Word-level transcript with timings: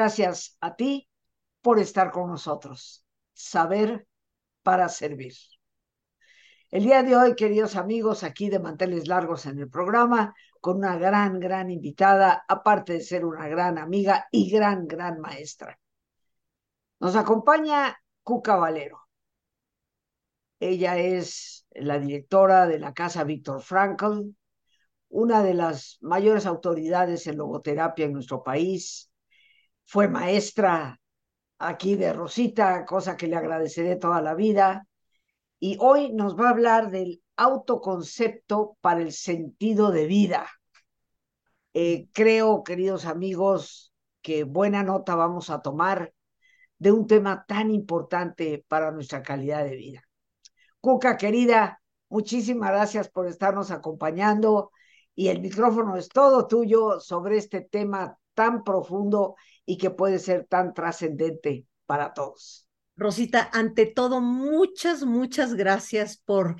Gracias 0.00 0.56
a 0.62 0.76
ti 0.76 1.10
por 1.60 1.78
estar 1.78 2.10
con 2.10 2.30
nosotros. 2.30 3.04
Saber 3.34 4.08
para 4.62 4.88
servir. 4.88 5.34
El 6.70 6.84
día 6.84 7.02
de 7.02 7.14
hoy, 7.14 7.34
queridos 7.36 7.76
amigos, 7.76 8.24
aquí 8.24 8.48
de 8.48 8.60
Manteles 8.60 9.08
Largos 9.08 9.44
en 9.44 9.58
el 9.58 9.68
programa, 9.68 10.34
con 10.58 10.78
una 10.78 10.96
gran, 10.96 11.38
gran 11.38 11.70
invitada, 11.70 12.46
aparte 12.48 12.94
de 12.94 13.02
ser 13.02 13.26
una 13.26 13.46
gran 13.46 13.76
amiga 13.76 14.26
y 14.30 14.50
gran, 14.50 14.86
gran 14.86 15.20
maestra. 15.20 15.78
Nos 16.98 17.14
acompaña 17.14 17.94
Cuca 18.22 18.56
Valero. 18.56 19.02
Ella 20.60 20.96
es 20.96 21.66
la 21.72 21.98
directora 21.98 22.66
de 22.66 22.78
la 22.78 22.94
Casa 22.94 23.22
Víctor 23.24 23.60
Frankl, 23.60 24.30
una 25.10 25.42
de 25.42 25.52
las 25.52 25.98
mayores 26.00 26.46
autoridades 26.46 27.26
en 27.26 27.36
logoterapia 27.36 28.06
en 28.06 28.14
nuestro 28.14 28.42
país. 28.42 29.09
Fue 29.90 30.06
maestra 30.06 31.00
aquí 31.58 31.96
de 31.96 32.12
Rosita, 32.12 32.84
cosa 32.84 33.16
que 33.16 33.26
le 33.26 33.34
agradeceré 33.34 33.96
toda 33.96 34.22
la 34.22 34.36
vida. 34.36 34.86
Y 35.58 35.78
hoy 35.80 36.12
nos 36.12 36.38
va 36.38 36.46
a 36.46 36.50
hablar 36.50 36.92
del 36.92 37.20
autoconcepto 37.36 38.76
para 38.80 39.02
el 39.02 39.10
sentido 39.10 39.90
de 39.90 40.06
vida. 40.06 40.48
Eh, 41.74 42.06
creo, 42.12 42.62
queridos 42.62 43.04
amigos, 43.04 43.92
que 44.22 44.44
buena 44.44 44.84
nota 44.84 45.16
vamos 45.16 45.50
a 45.50 45.60
tomar 45.60 46.14
de 46.78 46.92
un 46.92 47.08
tema 47.08 47.44
tan 47.48 47.72
importante 47.72 48.64
para 48.68 48.92
nuestra 48.92 49.24
calidad 49.24 49.64
de 49.64 49.74
vida. 49.74 50.02
Cuca, 50.80 51.16
querida, 51.16 51.82
muchísimas 52.08 52.70
gracias 52.70 53.08
por 53.08 53.26
estarnos 53.26 53.72
acompañando 53.72 54.70
y 55.16 55.26
el 55.30 55.40
micrófono 55.40 55.96
es 55.96 56.08
todo 56.08 56.46
tuyo 56.46 57.00
sobre 57.00 57.38
este 57.38 57.62
tema 57.62 58.16
tan 58.40 58.64
profundo 58.64 59.36
y 59.66 59.76
que 59.76 59.90
puede 59.90 60.18
ser 60.18 60.46
tan 60.46 60.72
trascendente 60.72 61.66
para 61.84 62.14
todos. 62.14 62.66
Rosita, 62.96 63.50
ante 63.52 63.84
todo, 63.84 64.22
muchas, 64.22 65.04
muchas 65.04 65.52
gracias 65.52 66.16
por 66.24 66.56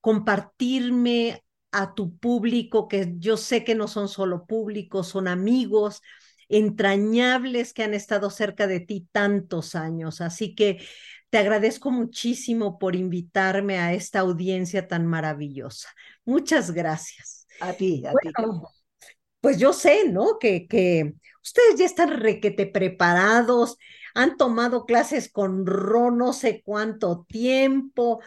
compartirme 0.00 1.42
a 1.72 1.92
tu 1.94 2.16
público, 2.16 2.86
que 2.86 3.14
yo 3.18 3.36
sé 3.36 3.64
que 3.64 3.74
no 3.74 3.88
son 3.88 4.06
solo 4.06 4.46
públicos, 4.46 5.08
son 5.08 5.26
amigos 5.26 6.02
entrañables 6.48 7.72
que 7.72 7.82
han 7.82 7.94
estado 7.94 8.30
cerca 8.30 8.68
de 8.68 8.78
ti 8.78 9.08
tantos 9.10 9.74
años. 9.74 10.20
Así 10.20 10.54
que 10.54 10.86
te 11.30 11.38
agradezco 11.38 11.90
muchísimo 11.90 12.78
por 12.78 12.94
invitarme 12.94 13.80
a 13.80 13.92
esta 13.92 14.20
audiencia 14.20 14.86
tan 14.86 15.04
maravillosa. 15.04 15.88
Muchas 16.24 16.70
gracias. 16.70 17.48
A 17.58 17.72
ti, 17.72 18.04
a 18.06 18.12
ti. 18.12 18.30
Pues 19.44 19.58
yo 19.58 19.74
sé, 19.74 20.08
¿no? 20.08 20.38
Que, 20.38 20.66
que 20.66 21.12
ustedes 21.42 21.76
ya 21.76 21.84
están 21.84 22.08
requete 22.18 22.64
preparados, 22.64 23.76
han 24.14 24.38
tomado 24.38 24.86
clases 24.86 25.30
con 25.30 25.66
Ro 25.66 26.10
no 26.10 26.32
sé 26.32 26.62
cuánto 26.64 27.26
tiempo. 27.28 28.22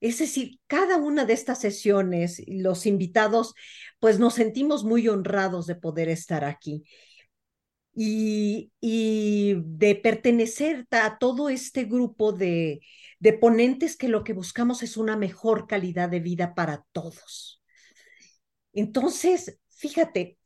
Es 0.00 0.18
decir, 0.18 0.60
cada 0.68 0.96
una 0.96 1.26
de 1.26 1.34
estas 1.34 1.60
sesiones, 1.60 2.42
los 2.46 2.86
invitados, 2.86 3.54
pues 4.00 4.18
nos 4.18 4.32
sentimos 4.32 4.82
muy 4.82 5.08
honrados 5.08 5.66
de 5.66 5.74
poder 5.74 6.08
estar 6.08 6.42
aquí 6.42 6.84
y, 7.94 8.72
y 8.80 9.56
de 9.66 9.94
pertenecer 9.96 10.86
a 10.90 11.18
todo 11.18 11.50
este 11.50 11.84
grupo 11.84 12.32
de, 12.32 12.80
de 13.18 13.32
ponentes 13.34 13.98
que 13.98 14.08
lo 14.08 14.24
que 14.24 14.32
buscamos 14.32 14.82
es 14.82 14.96
una 14.96 15.18
mejor 15.18 15.66
calidad 15.66 16.08
de 16.08 16.20
vida 16.20 16.54
para 16.54 16.86
todos. 16.92 17.62
Entonces, 18.72 19.58
fíjate, 19.68 20.38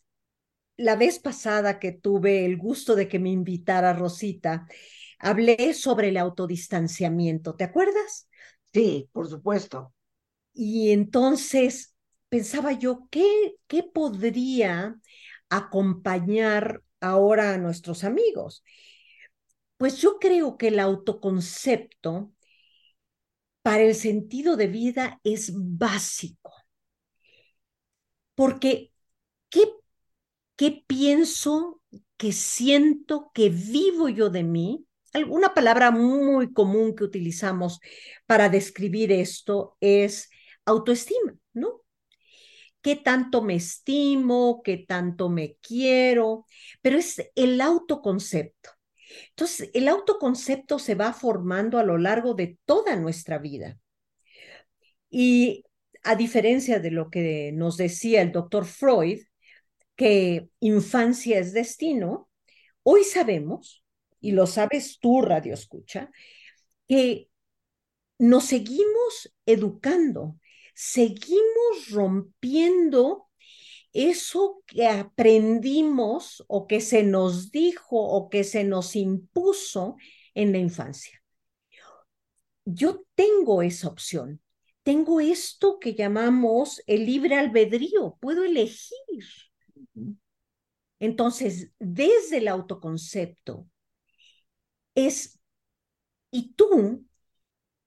la 0.76 0.96
vez 0.96 1.18
pasada 1.18 1.78
que 1.78 1.92
tuve 1.92 2.44
el 2.44 2.56
gusto 2.56 2.94
de 2.96 3.08
que 3.08 3.18
me 3.18 3.30
invitara 3.30 3.92
Rosita, 3.92 4.66
hablé 5.18 5.74
sobre 5.74 6.08
el 6.08 6.16
autodistanciamiento, 6.18 7.54
¿te 7.54 7.64
acuerdas? 7.64 8.28
Sí, 8.72 9.08
por 9.12 9.28
supuesto. 9.28 9.94
Y 10.54 10.92
entonces 10.92 11.94
pensaba 12.28 12.72
yo, 12.72 13.08
¿qué, 13.10 13.56
qué 13.68 13.82
podría 13.84 14.96
acompañar 15.50 16.82
ahora 17.00 17.54
a 17.54 17.58
nuestros 17.58 18.04
amigos? 18.04 18.64
Pues 19.78 19.96
yo 20.02 20.18
creo 20.18 20.56
que 20.58 20.68
el 20.68 20.78
autoconcepto 20.80 22.32
para 23.62 23.82
el 23.82 23.94
sentido 23.94 24.56
de 24.56 24.66
vida 24.68 25.20
es 25.24 25.52
básico. 25.54 26.52
Porque, 28.34 28.92
¿qué, 29.50 29.62
qué 30.56 30.84
pienso, 30.86 31.80
qué 32.16 32.32
siento, 32.32 33.30
qué 33.34 33.50
vivo 33.50 34.08
yo 34.08 34.30
de 34.30 34.42
mí? 34.42 34.86
Una 35.28 35.54
palabra 35.54 35.90
muy 35.90 36.52
común 36.52 36.94
que 36.94 37.04
utilizamos 37.04 37.80
para 38.26 38.48
describir 38.48 39.12
esto 39.12 39.76
es 39.80 40.28
autoestima, 40.64 41.34
¿no? 41.54 41.82
qué 42.86 42.94
tanto 42.94 43.42
me 43.42 43.56
estimo, 43.56 44.62
qué 44.62 44.76
tanto 44.76 45.28
me 45.28 45.56
quiero, 45.60 46.46
pero 46.80 46.98
es 46.98 47.20
el 47.34 47.60
autoconcepto. 47.60 48.70
Entonces, 49.30 49.70
el 49.74 49.88
autoconcepto 49.88 50.78
se 50.78 50.94
va 50.94 51.12
formando 51.12 51.80
a 51.80 51.82
lo 51.82 51.98
largo 51.98 52.34
de 52.34 52.60
toda 52.64 52.94
nuestra 52.94 53.38
vida. 53.38 53.76
Y 55.10 55.64
a 56.04 56.14
diferencia 56.14 56.78
de 56.78 56.92
lo 56.92 57.10
que 57.10 57.50
nos 57.52 57.76
decía 57.76 58.22
el 58.22 58.30
doctor 58.30 58.64
Freud, 58.66 59.18
que 59.96 60.48
infancia 60.60 61.38
es 61.38 61.52
destino, 61.52 62.28
hoy 62.82 63.04
sabemos, 63.04 63.84
y 64.20 64.32
lo 64.32 64.46
sabes 64.46 64.98
tú, 65.00 65.22
Radio 65.22 65.54
Escucha, 65.54 66.10
que 66.88 67.28
nos 68.18 68.44
seguimos 68.44 69.34
educando 69.44 70.38
seguimos 70.76 71.88
rompiendo 71.90 73.30
eso 73.94 74.62
que 74.66 74.86
aprendimos 74.86 76.44
o 76.48 76.66
que 76.66 76.82
se 76.82 77.02
nos 77.02 77.50
dijo 77.50 77.96
o 77.96 78.28
que 78.28 78.44
se 78.44 78.62
nos 78.62 78.94
impuso 78.94 79.96
en 80.34 80.52
la 80.52 80.58
infancia. 80.58 81.22
Yo 82.66 83.04
tengo 83.14 83.62
esa 83.62 83.88
opción. 83.88 84.42
Tengo 84.82 85.20
esto 85.20 85.78
que 85.80 85.94
llamamos 85.94 86.82
el 86.86 87.06
libre 87.06 87.36
albedrío. 87.36 88.18
Puedo 88.20 88.44
elegir. 88.44 89.24
Entonces, 91.00 91.72
desde 91.78 92.38
el 92.38 92.48
autoconcepto, 92.48 93.66
es, 94.96 95.38
¿y 96.32 96.54
tú 96.54 97.06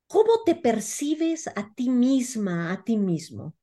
¿Cómo 0.07 0.43
te 0.45 0.55
percibes 0.55 1.47
a 1.47 1.73
ti 1.75 1.89
misma, 1.89 2.73
a 2.73 2.83
ti 2.83 2.97
mismo? 2.97 3.55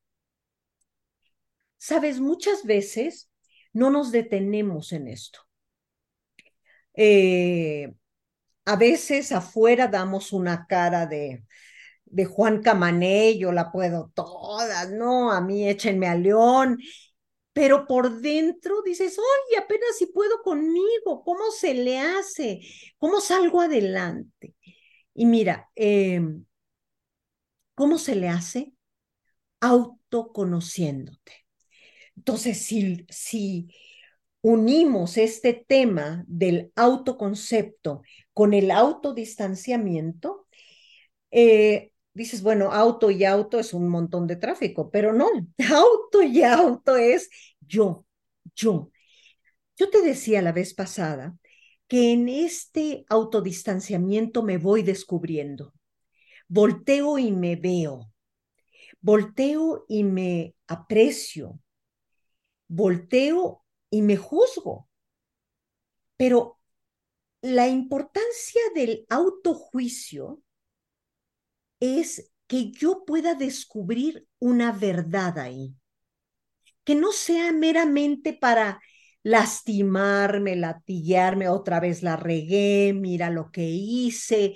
Sabes, 1.79 2.21
muchas 2.21 2.65
veces 2.65 3.31
no 3.73 3.89
nos 3.91 4.13
detenemos 4.13 4.93
en 4.93 5.09
esto. 5.09 5.41
Eh, 6.95 7.93
a 8.67 8.77
veces 8.77 9.33
afuera 9.33 9.89
damos 9.89 10.33
una 10.33 10.67
cara 10.69 11.07
de, 11.07 11.45
de 12.07 12.25
Juan 12.27 12.63
Camané, 12.63 13.39
yo 13.39 13.53
la 13.53 13.73
puedo 13.73 14.13
toda, 14.15 14.87
no, 14.91 15.33
a 15.33 15.41
mí 15.43 15.69
échenme 15.69 16.09
a 16.09 16.17
León, 16.17 16.79
pero 17.57 17.87
por 17.87 18.21
dentro 18.21 18.83
dices, 18.83 19.19
oye, 19.19 19.57
apenas 19.57 19.97
si 19.97 20.05
puedo 20.05 20.43
conmigo, 20.43 21.23
¿cómo 21.25 21.51
se 21.51 21.73
le 21.73 21.99
hace? 21.99 22.61
¿Cómo 22.99 23.19
salgo 23.23 23.63
adelante? 23.63 24.55
Y 25.15 25.25
mira, 25.25 25.71
em, 25.75 26.45
¿cómo 27.75 27.97
se 27.97 28.15
le 28.15 28.29
hace? 28.29 28.75
Autoconociéndote. 29.61 31.47
Entonces, 32.15 32.59
si, 32.59 33.07
si 33.09 33.75
unimos 34.43 35.17
este 35.17 35.55
tema 35.55 36.27
del 36.29 36.73
autoconcepto 36.77 38.03
con 38.35 38.53
el 38.53 38.71
autodistanciamiento, 38.71 40.47
eh, 41.31 41.91
dices, 42.17 42.43
bueno, 42.43 42.73
auto 42.73 43.11
y 43.11 43.25
auto 43.25 43.59
es 43.59 43.75
un 43.75 43.89
montón 43.89 44.27
de 44.27 44.37
tráfico, 44.37 44.91
pero 44.91 45.13
no, 45.13 45.29
auto 45.71 46.23
y 46.23 46.43
auto 46.43 46.97
es 46.97 47.29
yo, 47.61 48.07
yo. 48.55 48.91
Yo 49.77 49.91
te 49.91 50.01
decía 50.03 50.41
la 50.41 50.53
vez 50.53 50.73
pasada 50.75 51.37
que 51.89 52.13
en 52.13 52.29
este 52.29 53.05
autodistanciamiento 53.09 54.43
me 54.43 54.59
voy 54.59 54.83
descubriendo. 54.83 55.75
Volteo 56.49 57.19
y 57.19 57.33
me 57.33 57.57
veo. 57.57 58.11
Volteo 59.01 59.85
y 59.87 60.03
me 60.05 60.55
aprecio. 60.67 61.61
Volteo 62.69 63.65
y 63.91 64.01
me 64.03 64.17
juzgo. 64.17 64.89
Pero 66.17 66.59
la 67.43 67.69
importancia 67.69 68.63
del 68.75 69.05
autojuicio 69.11 70.43
es 71.81 72.33
que 72.47 72.71
yo 72.73 73.05
pueda 73.07 73.35
descubrir 73.35 74.29
una 74.39 74.73
verdad 74.73 75.39
ahí, 75.39 75.75
que 76.85 76.95
no 76.95 77.13
sea 77.13 77.53
meramente 77.53 78.33
para 78.33 78.81
lastimarme, 79.23 80.57
latiguearme, 80.57 81.49
otra 81.49 81.81
vez 81.81 82.03
la 82.03 82.17
regué, 82.17 82.93
mira 82.95 83.31
lo 83.31 83.51
que 83.51 83.65
hice. 83.65 84.55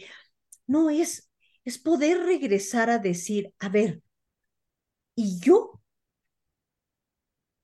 No, 0.67 0.90
es, 0.90 1.31
es 1.64 1.78
poder 1.78 2.19
regresar 2.25 2.90
a 2.90 2.99
decir, 2.99 3.55
a 3.61 3.69
ver, 3.69 4.02
¿y 5.14 5.38
yo? 5.40 5.81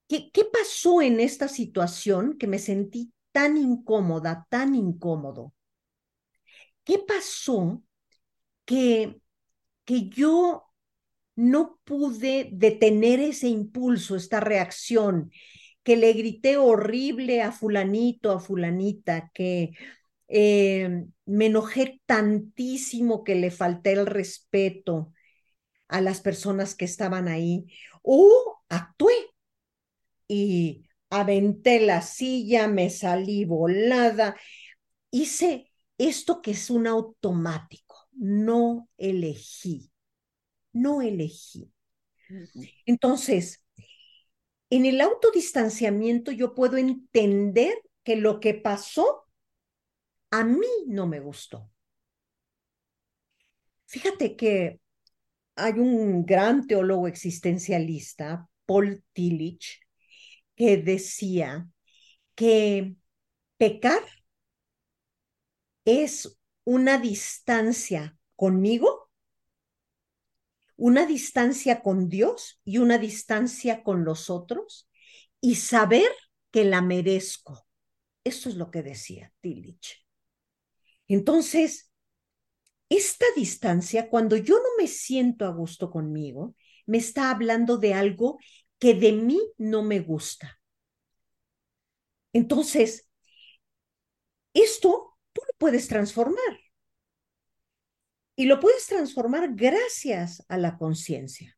¿Qué, 0.08 0.30
¿Qué 0.32 0.44
pasó 0.44 1.00
en 1.02 1.20
esta 1.20 1.46
situación 1.48 2.36
que 2.38 2.46
me 2.48 2.58
sentí 2.58 3.12
tan 3.32 3.56
incómoda, 3.56 4.46
tan 4.50 4.74
incómodo? 4.74 5.52
¿Qué 6.84 6.98
pasó 6.98 7.82
que, 8.64 9.20
que 9.86 10.10
yo 10.10 10.66
no 11.36 11.78
pude 11.84 12.50
detener 12.52 13.20
ese 13.20 13.48
impulso, 13.48 14.16
esta 14.16 14.40
reacción, 14.40 15.30
que 15.82 15.96
le 15.96 16.12
grité 16.14 16.56
horrible 16.58 17.42
a 17.42 17.52
fulanito, 17.52 18.32
a 18.32 18.40
fulanita, 18.40 19.30
que 19.32 19.72
eh, 20.28 21.04
me 21.26 21.46
enojé 21.46 22.02
tantísimo 22.06 23.24
que 23.24 23.36
le 23.36 23.50
falté 23.50 23.92
el 23.92 24.06
respeto 24.06 25.12
a 25.88 26.00
las 26.00 26.20
personas 26.20 26.74
que 26.74 26.84
estaban 26.84 27.28
ahí, 27.28 27.66
o 28.02 28.62
actué 28.68 29.14
y 30.28 30.88
aventé 31.10 31.80
la 31.80 32.02
silla, 32.02 32.68
me 32.68 32.90
salí 32.90 33.44
volada, 33.44 34.36
hice 35.10 35.72
esto 35.98 36.42
que 36.42 36.52
es 36.52 36.70
un 36.70 36.86
automático, 36.86 37.85
no 38.16 38.88
elegí 38.96 39.90
no 40.76 41.00
elegí. 41.00 41.72
Entonces, 42.84 43.64
en 44.70 44.84
el 44.84 45.00
autodistanciamiento 45.00 46.32
yo 46.32 46.54
puedo 46.54 46.76
entender 46.76 47.74
que 48.04 48.16
lo 48.16 48.40
que 48.40 48.54
pasó 48.54 49.26
a 50.30 50.44
mí 50.44 50.66
no 50.86 51.06
me 51.06 51.20
gustó. 51.20 51.70
Fíjate 53.86 54.36
que 54.36 54.80
hay 55.54 55.74
un 55.74 56.26
gran 56.26 56.66
teólogo 56.66 57.08
existencialista, 57.08 58.48
Paul 58.66 59.02
Tillich, 59.12 59.80
que 60.56 60.76
decía 60.76 61.68
que 62.34 62.96
pecar 63.56 64.02
es 65.84 66.35
una 66.66 66.98
distancia 66.98 68.18
conmigo 68.36 69.06
una 70.76 71.06
distancia 71.06 71.82
con 71.82 72.08
Dios 72.08 72.60
y 72.64 72.78
una 72.78 72.98
distancia 72.98 73.82
con 73.82 74.04
los 74.04 74.30
otros 74.30 74.88
y 75.40 75.56
saber 75.56 76.10
que 76.50 76.64
la 76.64 76.82
merezco. 76.82 77.66
Eso 78.24 78.48
es 78.48 78.56
lo 78.56 78.70
que 78.70 78.82
decía 78.82 79.32
Tillich. 79.40 80.04
Entonces, 81.08 81.90
esta 82.88 83.26
distancia, 83.34 84.10
cuando 84.10 84.36
yo 84.36 84.56
no 84.56 84.68
me 84.78 84.86
siento 84.86 85.46
a 85.46 85.50
gusto 85.50 85.90
conmigo, 85.90 86.54
me 86.84 86.98
está 86.98 87.30
hablando 87.30 87.78
de 87.78 87.94
algo 87.94 88.38
que 88.78 88.94
de 88.94 89.12
mí 89.12 89.40
no 89.56 89.82
me 89.82 90.00
gusta. 90.00 90.60
Entonces, 92.32 93.08
esto 94.52 95.15
tú 95.36 95.42
lo 95.46 95.54
puedes 95.58 95.86
transformar. 95.86 96.60
Y 98.36 98.46
lo 98.46 98.58
puedes 98.58 98.86
transformar 98.86 99.54
gracias 99.54 100.42
a 100.48 100.56
la 100.56 100.78
conciencia. 100.78 101.56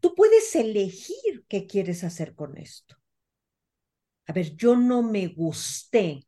Tú 0.00 0.14
puedes 0.14 0.54
elegir 0.56 1.44
qué 1.48 1.66
quieres 1.66 2.04
hacer 2.04 2.34
con 2.34 2.56
esto. 2.56 2.96
A 4.26 4.32
ver, 4.32 4.56
yo 4.56 4.76
no 4.76 5.02
me 5.02 5.26
gusté. 5.26 6.26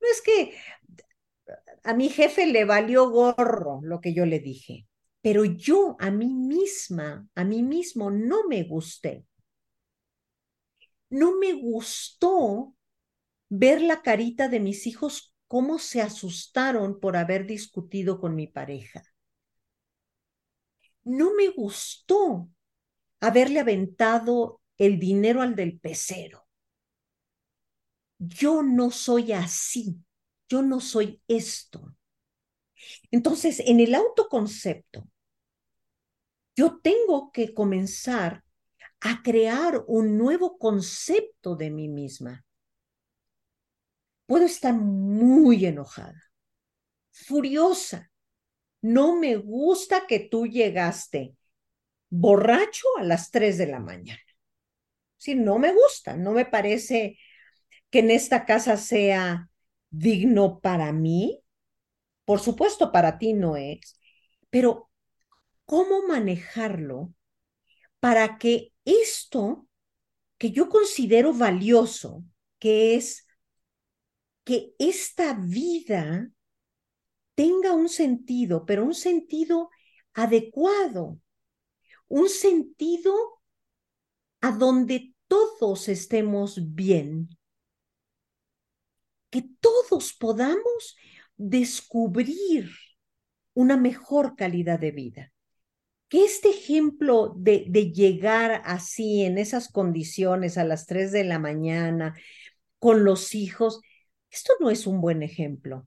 No 0.00 0.08
es 0.08 0.22
que 0.22 0.56
a 1.82 1.94
mi 1.94 2.08
jefe 2.08 2.46
le 2.46 2.64
valió 2.64 3.10
gorro 3.10 3.80
lo 3.82 4.00
que 4.00 4.14
yo 4.14 4.26
le 4.26 4.38
dije, 4.38 4.86
pero 5.22 5.44
yo 5.44 5.96
a 5.98 6.10
mí 6.10 6.34
misma, 6.34 7.28
a 7.34 7.44
mí 7.44 7.62
mismo 7.62 8.10
no 8.10 8.46
me 8.46 8.62
gusté. 8.64 9.24
No 11.10 11.36
me 11.38 11.52
gustó 11.52 12.76
ver 13.48 13.80
la 13.80 14.02
carita 14.02 14.48
de 14.48 14.60
mis 14.60 14.86
hijos 14.86 15.34
cómo 15.46 15.78
se 15.78 16.02
asustaron 16.02 16.98
por 16.98 17.16
haber 17.16 17.46
discutido 17.46 18.20
con 18.20 18.34
mi 18.34 18.46
pareja. 18.46 19.02
No 21.04 21.34
me 21.34 21.48
gustó 21.48 22.48
haberle 23.20 23.60
aventado 23.60 24.60
el 24.76 24.98
dinero 24.98 25.42
al 25.42 25.54
del 25.54 25.78
pecero. 25.78 26.46
Yo 28.18 28.62
no 28.62 28.90
soy 28.90 29.32
así, 29.32 29.96
yo 30.48 30.62
no 30.62 30.80
soy 30.80 31.22
esto. 31.28 31.94
Entonces, 33.10 33.60
en 33.60 33.80
el 33.80 33.94
autoconcepto, 33.94 35.08
yo 36.56 36.80
tengo 36.80 37.30
que 37.32 37.54
comenzar 37.54 38.42
a 39.00 39.22
crear 39.22 39.84
un 39.86 40.16
nuevo 40.16 40.58
concepto 40.58 41.54
de 41.54 41.70
mí 41.70 41.88
misma 41.88 42.45
puedo 44.26 44.44
estar 44.46 44.74
muy 44.74 45.66
enojada, 45.66 46.22
furiosa. 47.12 48.10
No 48.82 49.16
me 49.16 49.36
gusta 49.36 50.06
que 50.08 50.20
tú 50.20 50.46
llegaste 50.46 51.36
borracho 52.10 52.86
a 52.98 53.04
las 53.04 53.30
3 53.30 53.58
de 53.58 53.66
la 53.68 53.80
mañana. 53.80 54.20
Sí, 55.16 55.34
no 55.34 55.58
me 55.58 55.72
gusta, 55.72 56.16
no 56.16 56.32
me 56.32 56.44
parece 56.46 57.18
que 57.90 58.00
en 58.00 58.10
esta 58.10 58.46
casa 58.46 58.76
sea 58.76 59.50
digno 59.90 60.60
para 60.60 60.92
mí. 60.92 61.40
Por 62.24 62.40
supuesto, 62.40 62.92
para 62.92 63.18
ti 63.18 63.34
no 63.34 63.56
es, 63.56 64.00
pero 64.50 64.90
¿cómo 65.66 66.06
manejarlo 66.08 67.14
para 68.00 68.38
que 68.38 68.72
esto 68.84 69.68
que 70.38 70.50
yo 70.52 70.68
considero 70.70 71.32
valioso, 71.34 72.24
que 72.58 72.96
es 72.96 73.25
que 74.46 74.76
esta 74.78 75.34
vida 75.34 76.30
tenga 77.34 77.72
un 77.72 77.88
sentido, 77.88 78.64
pero 78.64 78.84
un 78.84 78.94
sentido 78.94 79.70
adecuado, 80.14 81.18
un 82.06 82.28
sentido 82.28 83.12
a 84.40 84.52
donde 84.52 85.14
todos 85.26 85.88
estemos 85.88 86.76
bien, 86.76 87.28
que 89.30 89.42
todos 89.58 90.12
podamos 90.12 90.96
descubrir 91.36 92.70
una 93.52 93.76
mejor 93.76 94.36
calidad 94.36 94.78
de 94.78 94.92
vida. 94.92 95.32
Que 96.08 96.24
este 96.24 96.50
ejemplo 96.50 97.34
de, 97.36 97.66
de, 97.68 97.90
llegar 97.90 98.62
así, 98.64 99.24
en 99.24 99.38
esas 99.38 99.68
condiciones, 99.68 100.56
a 100.56 100.62
las 100.62 100.86
3 100.86 101.10
de 101.10 101.24
la 101.24 101.40
mañana, 101.40 102.14
con 102.78 103.02
los 103.02 103.34
hijos, 103.34 103.80
esto 104.30 104.52
no 104.60 104.70
es 104.70 104.86
un 104.86 105.00
buen 105.00 105.22
ejemplo. 105.22 105.86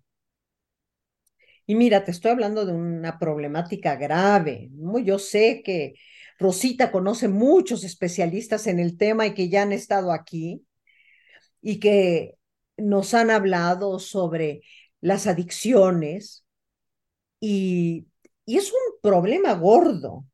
Y 1.66 1.76
mira, 1.76 2.04
te 2.04 2.12
estoy 2.12 2.32
hablando 2.32 2.66
de 2.66 2.74
una 2.74 3.20
problemática 3.20 3.96
grave. 3.96 4.72
Yo 5.04 5.20
sé 5.20 5.62
que 5.64 5.94
Rosita 6.40 6.92
conoce 6.92 7.28
muchos 7.28 7.84
especialistas 7.84 8.66
en 8.68 8.80
el 8.80 8.98
tema 8.98 9.28
y 9.28 9.34
que 9.36 9.50
ya 9.50 9.62
han 9.62 9.72
estado 9.72 10.12
aquí 10.12 10.66
y 11.62 11.80
que 11.80 12.38
nos 12.78 13.14
han 13.14 13.30
hablado 13.30 14.00
sobre 14.00 14.62
las 15.02 15.28
adicciones 15.28 16.46
y, 17.40 18.08
y 18.46 18.58
es 18.58 18.72
un 18.72 19.00
problema 19.02 19.54
gordo. 19.54 20.26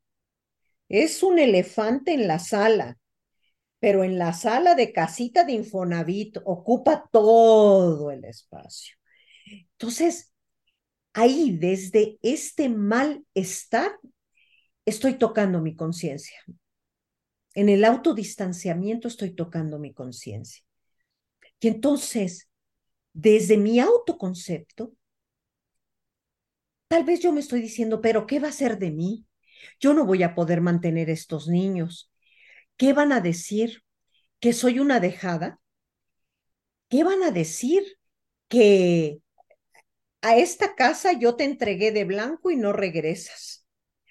Es 0.89 1.23
un 1.23 1.39
elefante 1.39 2.13
en 2.13 2.27
la 2.27 2.39
sala 2.39 2.97
pero 3.79 4.03
en 4.03 4.17
la 4.17 4.33
sala 4.33 4.75
de 4.75 4.91
casita 4.91 5.43
de 5.43 5.53
Infonavit 5.53 6.37
ocupa 6.45 7.07
todo 7.11 8.11
el 8.11 8.25
espacio. 8.25 8.95
Entonces, 9.73 10.33
ahí, 11.13 11.57
desde 11.57 12.17
este 12.21 12.69
malestar, 12.69 13.91
estoy 14.85 15.15
tocando 15.15 15.61
mi 15.61 15.75
conciencia. 15.75 16.39
En 17.53 17.69
el 17.69 17.85
autodistanciamiento 17.85 19.07
estoy 19.07 19.31
tocando 19.31 19.79
mi 19.79 19.93
conciencia. 19.93 20.63
Y 21.59 21.67
entonces, 21.67 22.49
desde 23.13 23.57
mi 23.57 23.79
autoconcepto, 23.79 24.93
tal 26.87 27.03
vez 27.03 27.21
yo 27.21 27.31
me 27.31 27.39
estoy 27.39 27.61
diciendo, 27.61 28.01
pero 28.01 28.27
¿qué 28.27 28.39
va 28.39 28.49
a 28.49 28.51
ser 28.51 28.77
de 28.77 28.91
mí? 28.91 29.25
Yo 29.79 29.93
no 29.93 30.05
voy 30.05 30.23
a 30.23 30.35
poder 30.35 30.61
mantener 30.61 31.09
estos 31.09 31.47
niños. 31.47 32.11
¿Qué 32.77 32.93
van 32.93 33.11
a 33.11 33.21
decir? 33.21 33.83
¿Que 34.39 34.53
soy 34.53 34.79
una 34.79 34.99
dejada? 34.99 35.59
¿Qué 36.89 37.03
van 37.03 37.23
a 37.23 37.31
decir? 37.31 37.83
Que 38.47 39.19
a 40.21 40.37
esta 40.37 40.75
casa 40.75 41.13
yo 41.13 41.35
te 41.35 41.43
entregué 41.43 41.91
de 41.91 42.05
blanco 42.05 42.51
y 42.51 42.55
no 42.55 42.73
regresas. 42.73 43.65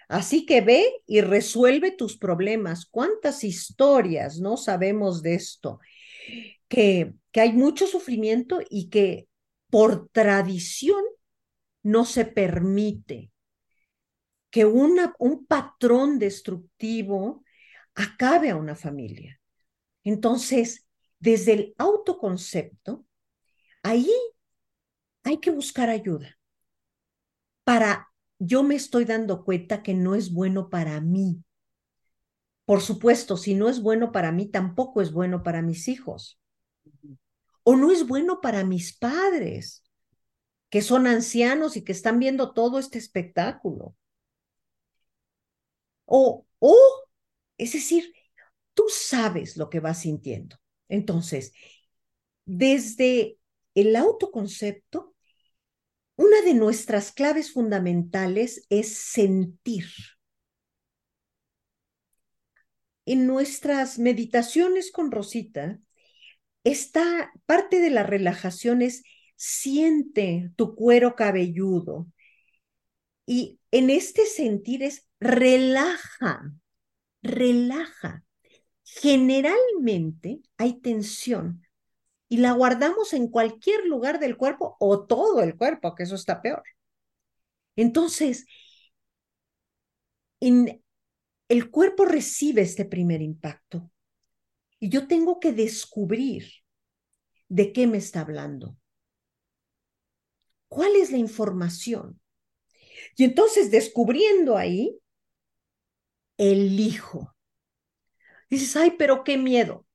Así 0.08 0.46
que 0.46 0.60
ve 0.60 0.84
y 1.06 1.20
resuelve 1.20 1.90
tus 1.90 2.18
problemas. 2.18 2.86
¿Cuántas 2.86 3.42
historias 3.42 4.38
no 4.38 4.56
sabemos 4.56 5.22
de 5.22 5.34
esto? 5.34 5.80
que, 6.68 7.14
que 7.30 7.40
hay 7.40 7.52
mucho 7.52 7.86
sufrimiento 7.86 8.60
y 8.68 8.90
que 8.90 9.28
por 9.70 10.08
tradición 10.08 11.02
no 11.84 12.04
se 12.04 12.24
permite 12.24 13.30
que 14.50 14.64
una, 14.64 15.14
un 15.20 15.46
patrón 15.46 16.18
destructivo 16.18 17.43
acabe 17.94 18.50
a 18.50 18.56
una 18.56 18.74
familia. 18.76 19.40
Entonces, 20.04 20.86
desde 21.18 21.52
el 21.52 21.74
autoconcepto, 21.78 23.06
ahí 23.82 24.10
hay 25.22 25.38
que 25.38 25.50
buscar 25.50 25.88
ayuda 25.88 26.36
para 27.64 28.08
yo 28.38 28.62
me 28.62 28.74
estoy 28.74 29.04
dando 29.04 29.44
cuenta 29.44 29.82
que 29.82 29.94
no 29.94 30.14
es 30.14 30.32
bueno 30.32 30.68
para 30.68 31.00
mí. 31.00 31.42
Por 32.66 32.80
supuesto, 32.80 33.36
si 33.36 33.54
no 33.54 33.68
es 33.68 33.80
bueno 33.80 34.12
para 34.12 34.32
mí, 34.32 34.46
tampoco 34.46 35.00
es 35.00 35.12
bueno 35.12 35.42
para 35.42 35.62
mis 35.62 35.88
hijos. 35.88 36.40
O 37.62 37.76
no 37.76 37.90
es 37.90 38.06
bueno 38.06 38.40
para 38.40 38.64
mis 38.64 38.96
padres, 38.96 39.82
que 40.70 40.82
son 40.82 41.06
ancianos 41.06 41.76
y 41.76 41.84
que 41.84 41.92
están 41.92 42.18
viendo 42.18 42.52
todo 42.52 42.78
este 42.78 42.98
espectáculo. 42.98 43.94
O, 46.06 46.46
o, 46.58 47.03
es 47.58 47.72
decir, 47.72 48.12
tú 48.74 48.84
sabes 48.88 49.56
lo 49.56 49.70
que 49.70 49.80
vas 49.80 50.00
sintiendo. 50.00 50.56
Entonces, 50.88 51.52
desde 52.44 53.38
el 53.74 53.96
autoconcepto, 53.96 55.14
una 56.16 56.42
de 56.42 56.54
nuestras 56.54 57.12
claves 57.12 57.52
fundamentales 57.52 58.66
es 58.68 58.96
sentir. 58.96 59.86
En 63.06 63.26
nuestras 63.26 63.98
meditaciones 63.98 64.90
con 64.90 65.10
Rosita, 65.10 65.78
esta 66.62 67.32
parte 67.46 67.80
de 67.80 67.90
la 67.90 68.02
relajación 68.02 68.80
es 68.80 69.02
siente 69.36 70.50
tu 70.56 70.74
cuero 70.74 71.14
cabelludo. 71.14 72.06
Y 73.26 73.58
en 73.70 73.90
este 73.90 74.26
sentir 74.26 74.82
es 74.82 75.08
relaja, 75.20 76.52
relaja. 77.24 78.22
Generalmente 78.84 80.40
hay 80.56 80.80
tensión 80.80 81.66
y 82.28 82.36
la 82.36 82.52
guardamos 82.52 83.12
en 83.12 83.28
cualquier 83.28 83.86
lugar 83.86 84.20
del 84.20 84.36
cuerpo 84.36 84.76
o 84.78 85.06
todo 85.06 85.42
el 85.42 85.56
cuerpo, 85.56 85.94
que 85.94 86.04
eso 86.04 86.14
está 86.14 86.40
peor. 86.42 86.62
Entonces, 87.76 88.46
en, 90.40 90.82
el 91.48 91.70
cuerpo 91.70 92.04
recibe 92.04 92.62
este 92.62 92.84
primer 92.84 93.22
impacto 93.22 93.90
y 94.78 94.90
yo 94.90 95.08
tengo 95.08 95.40
que 95.40 95.52
descubrir 95.52 96.44
de 97.48 97.72
qué 97.72 97.86
me 97.86 97.98
está 97.98 98.20
hablando. 98.20 98.76
¿Cuál 100.68 100.96
es 100.96 101.10
la 101.10 101.18
información? 101.18 102.20
Y 103.16 103.24
entonces, 103.24 103.70
descubriendo 103.70 104.56
ahí, 104.56 104.98
elijo. 106.38 107.34
Dices, 108.50 108.76
ay, 108.76 108.94
pero 108.98 109.24
qué 109.24 109.38
miedo 109.38 109.86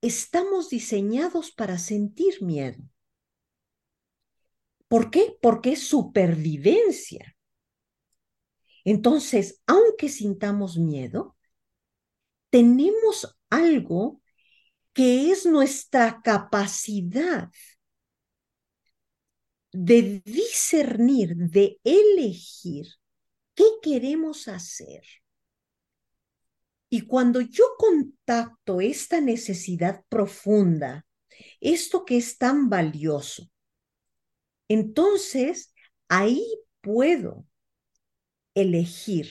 estamos 0.00 0.70
diseñados 0.70 1.52
para 1.52 1.78
sentir 1.78 2.42
miedo. 2.42 2.82
¿Por 4.88 5.10
qué? 5.10 5.36
Porque 5.40 5.72
es 5.72 5.86
supervivencia. 5.86 7.36
Entonces, 8.84 9.62
aunque 9.66 10.08
sintamos 10.08 10.78
miedo, 10.78 11.36
tenemos 12.48 13.36
algo 13.50 14.20
que 14.92 15.30
es 15.30 15.46
nuestra 15.46 16.20
capacidad 16.22 17.50
de 19.72 20.20
discernir, 20.24 21.36
de 21.36 21.78
elegir 21.84 22.99
qué 23.54 23.64
queremos 23.82 24.48
hacer 24.48 25.02
y 26.92 27.02
cuando 27.02 27.40
yo 27.40 27.76
contacto 27.78 28.80
esta 28.80 29.20
necesidad 29.20 30.04
profunda, 30.08 31.06
esto 31.60 32.04
que 32.04 32.16
es 32.16 32.36
tan 32.36 32.68
valioso, 32.68 33.48
entonces 34.68 35.72
ahí 36.08 36.44
puedo 36.80 37.46
elegir 38.54 39.28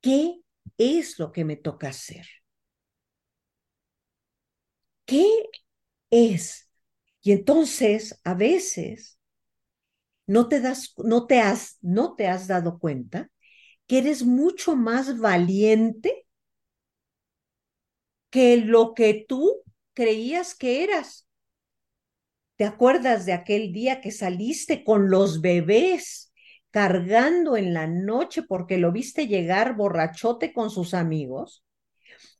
qué 0.00 0.40
es 0.78 1.18
lo 1.18 1.32
que 1.32 1.44
me 1.44 1.56
toca 1.56 1.88
hacer. 1.88 2.26
¿Qué 5.06 5.26
es? 6.10 6.70
Y 7.22 7.32
entonces, 7.32 8.20
a 8.24 8.34
veces, 8.34 9.18
no 10.32 10.48
te 10.48 10.60
das, 10.60 10.94
no 10.98 11.26
te 11.26 11.40
has, 11.40 11.78
no 11.82 12.14
te 12.16 12.26
has 12.26 12.46
dado 12.48 12.78
cuenta 12.78 13.30
que 13.86 13.98
eres 13.98 14.24
mucho 14.24 14.76
más 14.76 15.18
valiente 15.18 16.26
que 18.30 18.56
lo 18.56 18.94
que 18.94 19.26
tú 19.28 19.62
creías 19.94 20.54
que 20.54 20.84
eras. 20.84 21.26
¿Te 22.56 22.64
acuerdas 22.64 23.26
de 23.26 23.34
aquel 23.34 23.72
día 23.72 24.00
que 24.00 24.10
saliste 24.10 24.84
con 24.84 25.10
los 25.10 25.42
bebés 25.42 26.32
cargando 26.70 27.58
en 27.58 27.74
la 27.74 27.86
noche 27.86 28.42
porque 28.42 28.78
lo 28.78 28.90
viste 28.90 29.26
llegar 29.26 29.76
borrachote 29.76 30.54
con 30.54 30.70
sus 30.70 30.94
amigos? 30.94 31.62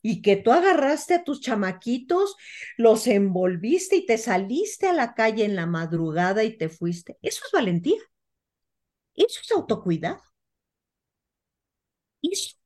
Y 0.03 0.23
que 0.23 0.37
tú 0.37 0.53
agarraste 0.53 1.15
a 1.15 1.25
tus 1.25 1.41
chamaquitos, 1.41 2.37
los 2.77 3.07
envolviste 3.07 3.97
y 3.97 4.07
te 4.07 4.19
saliste 4.19 4.89
a 4.89 4.93
la 4.93 5.15
calle 5.15 5.45
en 5.45 5.57
la 5.57 5.67
madrugada 5.67 6.45
y 6.45 6.57
te 6.59 6.69
fuiste. 6.69 7.19
Eso 7.23 7.43
es 7.47 7.53
valentía. 7.53 8.01
Eso 9.15 9.41
es 9.43 9.51
autocuidado. 9.53 10.21
Eso, 12.23 12.57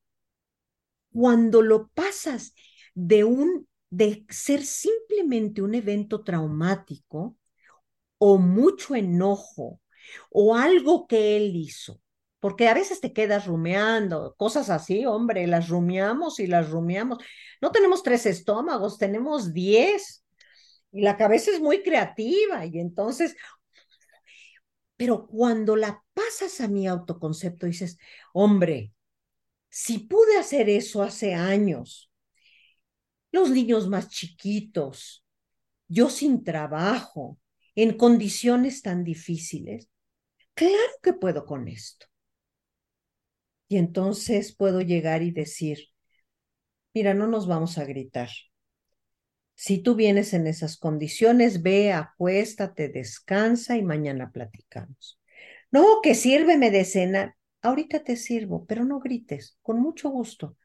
cuando 1.13 1.63
lo 1.63 1.89
pasas 1.89 2.55
de 2.95 3.25
un 3.25 3.69
de 3.91 4.27
ser 4.29 4.65
simplemente 4.65 5.63
un 5.63 5.75
evento 5.75 6.23
traumático 6.25 7.37
o 8.19 8.39
mucho 8.39 8.95
enojo 8.97 9.81
o 10.31 10.57
algo 10.57 11.07
que 11.09 11.37
él 11.37 11.57
hizo, 11.57 12.01
porque 12.47 12.69
a 12.69 12.75
veces 12.75 13.01
te 13.01 13.13
quedas 13.13 13.47
rumeando, 13.47 14.37
cosas 14.37 14.71
así, 14.71 15.05
hombre, 15.05 15.49
las 15.49 15.69
rumiamos 15.69 16.39
y 16.39 16.47
las 16.47 16.71
rumiamos. 16.71 17.19
No 17.61 17.73
tenemos 17.73 18.05
tres 18.05 18.25
estómagos, 18.25 18.99
tenemos 18.99 19.53
diez. 19.53 20.25
Y 20.93 21.01
la 21.01 21.17
cabeza 21.17 21.51
es 21.51 21.59
muy 21.59 21.83
creativa 21.83 22.65
y 22.65 22.79
entonces, 22.79 23.35
pero 24.97 25.27
cuando 25.27 25.75
la 25.75 26.01
pasas 26.15 26.61
a 26.61 26.69
mi 26.69 26.87
autoconcepto, 26.87 27.67
dices, 27.67 27.99
hombre, 28.33 28.93
si 29.69 29.99
pude 29.99 30.39
hacer 30.39 30.69
eso 30.69 31.03
hace 31.03 31.35
años, 31.35 32.13
los 33.33 33.51
niños 33.51 33.89
más 33.89 34.09
chiquitos, 34.09 35.25
yo 35.89 36.11
sin 36.11 36.45
trabajo, 36.45 37.41
en 37.75 37.97
condiciones 37.97 38.83
tan 38.83 39.03
difíciles, 39.03 39.89
claro 40.55 40.93
que 41.03 41.13
puedo 41.13 41.45
con 41.45 41.67
esto. 41.67 42.07
Y 43.69 43.79
entonces 43.79 44.55
puedo 44.55 44.81
llegar 44.81 45.23
y 45.23 45.31
decir, 45.33 45.79
mira, 46.95 47.15
no 47.15 47.27
nos 47.27 47.47
vamos 47.47 47.79
a 47.79 47.85
gritar. 47.85 48.31
Si 49.55 49.79
tú 49.79 49.95
vienes 49.95 50.35
en 50.35 50.47
esas 50.47 50.77
condiciones, 50.77 51.63
ve, 51.63 51.93
acuéstate, 51.93 52.89
descansa 52.89 53.77
y 53.77 53.83
mañana 53.83 54.31
platicamos. 54.31 55.19
No, 55.71 56.01
que 56.03 56.15
sírveme 56.15 56.71
de 56.71 56.85
cena 56.85 57.37
ahorita 57.63 58.05
te 58.05 58.17
sirvo, 58.17 58.67
pero 58.67 58.85
no 58.85 59.01
grites, 59.01 59.59
con 59.63 59.81
mucho 59.81 60.11
gusto. 60.11 60.57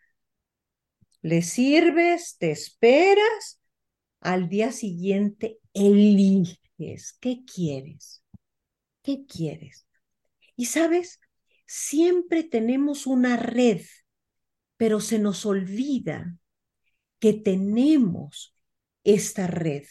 Le 1.21 1.41
sirves, 1.41 2.37
te 2.37 2.51
esperas, 2.51 3.61
al 4.19 4.49
día 4.49 4.71
siguiente 4.71 5.59
eliges 5.73 6.59
qué 7.19 7.43
quieres, 7.45 8.23
qué 9.03 9.25
quieres. 9.25 9.87
Y 10.57 10.65
sabes, 10.65 11.20
siempre 11.71 12.43
tenemos 12.43 13.07
una 13.07 13.37
red, 13.37 13.81
pero 14.77 14.99
se 14.99 15.19
nos 15.19 15.45
olvida 15.45 16.37
que 17.19 17.33
tenemos 17.33 18.55
esta 19.03 19.47
red, 19.47 19.85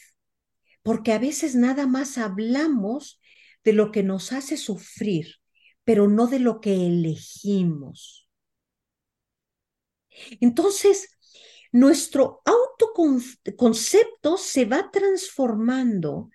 porque 0.82 1.12
a 1.12 1.18
veces 1.18 1.54
nada 1.54 1.87
más 1.87 2.18
hablamos 2.18 3.20
de 3.64 3.72
lo 3.72 3.92
que 3.92 4.02
nos 4.02 4.32
hace 4.32 4.56
sufrir 4.56 5.40
pero 5.84 6.08
no 6.08 6.26
de 6.26 6.38
lo 6.38 6.60
que 6.60 6.87
elegimos. 6.87 8.28
Entonces, 10.40 11.18
nuestro 11.72 12.42
autoconcepto 12.44 14.37
se 14.37 14.64
va 14.66 14.90
transformando 14.92 16.30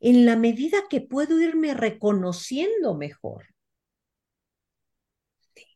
en 0.00 0.26
la 0.26 0.36
medida 0.36 0.78
que 0.88 1.00
puedo 1.00 1.40
irme 1.40 1.74
reconociendo 1.74 2.94
mejor. 2.94 3.49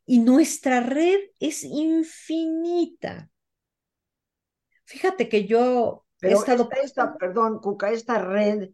Y 0.06 0.18
nuestra 0.18 0.80
red 0.80 1.18
es 1.40 1.64
infinita. 1.64 3.30
Fíjate 4.84 5.28
que 5.28 5.46
yo 5.46 6.04
Pero 6.18 6.36
he 6.36 6.38
estado... 6.38 6.68
Esta, 6.82 7.16
perdón, 7.16 7.60
Cuca, 7.60 7.90
esta 7.90 8.18
red, 8.18 8.70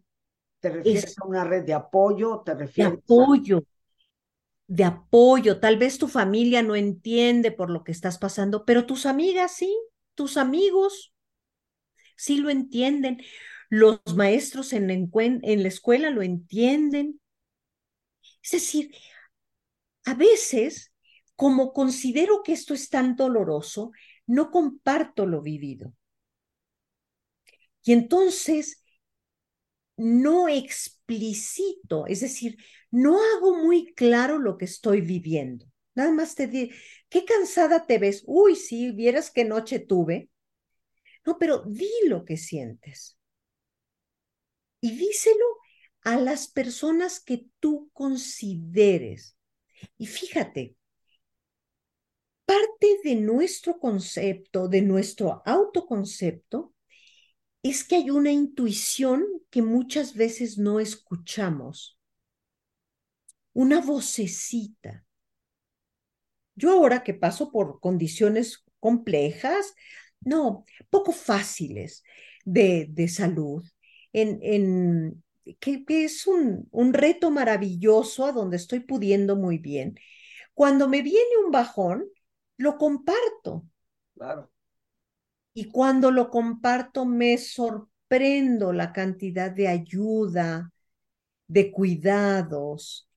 ¿te 0.59 0.69
refieres 0.69 1.17
a 1.19 1.25
una 1.25 1.43
red 1.43 1.63
de 1.63 1.73
apoyo? 1.73 2.41
¿Te 2.45 2.53
refieres 2.53 2.93
de 2.93 2.99
apoyo, 2.99 3.63
de 4.67 4.83
apoyo. 4.83 5.59
Tal 5.59 5.77
vez 5.77 5.97
tu 5.97 6.07
familia 6.07 6.63
no 6.63 6.75
entiende 6.75 7.51
por 7.51 7.69
lo 7.69 7.83
que 7.83 7.91
estás 7.91 8.17
pasando, 8.17 8.65
pero 8.65 8.85
tus 8.85 9.05
amigas 9.05 9.53
sí, 9.53 9.77
tus 10.15 10.37
amigos 10.37 11.13
sí 12.15 12.37
lo 12.37 12.49
entienden. 12.49 13.21
Los 13.69 14.01
maestros 14.15 14.73
en 14.73 14.89
en 14.89 15.61
la 15.63 15.67
escuela 15.67 16.09
lo 16.09 16.21
entienden. 16.21 17.21
Es 18.43 18.51
decir, 18.51 18.93
a 20.05 20.13
veces, 20.13 20.90
como 21.41 21.73
considero 21.73 22.43
que 22.43 22.53
esto 22.53 22.75
es 22.75 22.87
tan 22.89 23.15
doloroso, 23.15 23.93
no 24.27 24.51
comparto 24.51 25.25
lo 25.25 25.41
vivido. 25.41 25.91
Y 27.83 27.93
entonces 27.93 28.83
no 29.97 30.47
explicito, 30.47 32.05
es 32.05 32.21
decir, 32.21 32.57
no 32.91 33.17
hago 33.19 33.57
muy 33.57 33.91
claro 33.95 34.37
lo 34.37 34.55
que 34.59 34.65
estoy 34.65 35.01
viviendo. 35.01 35.65
Nada 35.95 36.11
más 36.11 36.35
te 36.35 36.45
digo, 36.45 36.75
qué 37.09 37.25
cansada 37.25 37.87
te 37.87 37.97
ves. 37.97 38.21
Uy, 38.27 38.55
sí, 38.55 38.91
vieras 38.91 39.31
qué 39.31 39.43
noche 39.43 39.79
tuve. 39.79 40.29
No, 41.25 41.39
pero 41.39 41.63
di 41.65 41.89
lo 42.05 42.23
que 42.23 42.37
sientes. 42.37 43.17
Y 44.79 44.91
díselo 44.95 45.45
a 46.03 46.17
las 46.17 46.47
personas 46.47 47.19
que 47.19 47.47
tú 47.59 47.89
consideres. 47.93 49.35
Y 49.97 50.05
fíjate, 50.05 50.75
parte 52.51 52.99
de 53.05 53.15
nuestro 53.15 53.79
concepto, 53.79 54.67
de 54.67 54.81
nuestro 54.81 55.41
autoconcepto, 55.45 56.73
es 57.63 57.85
que 57.85 57.95
hay 57.95 58.09
una 58.09 58.29
intuición 58.29 59.25
que 59.49 59.61
muchas 59.61 60.15
veces 60.15 60.57
no 60.57 60.81
escuchamos, 60.81 61.97
una 63.53 63.79
vocecita. 63.79 65.05
Yo 66.55 66.71
ahora 66.73 67.03
que 67.03 67.13
paso 67.13 67.53
por 67.53 67.79
condiciones 67.79 68.65
complejas, 68.81 69.73
no, 70.19 70.65
poco 70.89 71.13
fáciles 71.13 72.03
de, 72.43 72.87
de 72.89 73.07
salud, 73.07 73.63
en, 74.11 74.39
en 74.41 75.23
que, 75.61 75.85
es 75.87 76.27
un, 76.27 76.67
un 76.71 76.91
reto 76.91 77.31
maravilloso 77.31 78.25
a 78.25 78.33
donde 78.33 78.57
estoy 78.57 78.81
pudiendo 78.81 79.37
muy 79.37 79.57
bien. 79.57 79.97
Cuando 80.53 80.89
me 80.89 81.01
viene 81.01 81.37
un 81.45 81.51
bajón, 81.51 82.03
lo 82.61 82.77
comparto. 82.77 83.65
Claro. 84.15 84.51
Y 85.53 85.65
cuando 85.65 86.11
lo 86.11 86.29
comparto 86.29 87.05
me 87.05 87.37
sorprendo 87.37 88.71
la 88.71 88.93
cantidad 88.93 89.51
de 89.51 89.67
ayuda, 89.67 90.71
de 91.47 91.71
cuidados, 91.71 93.09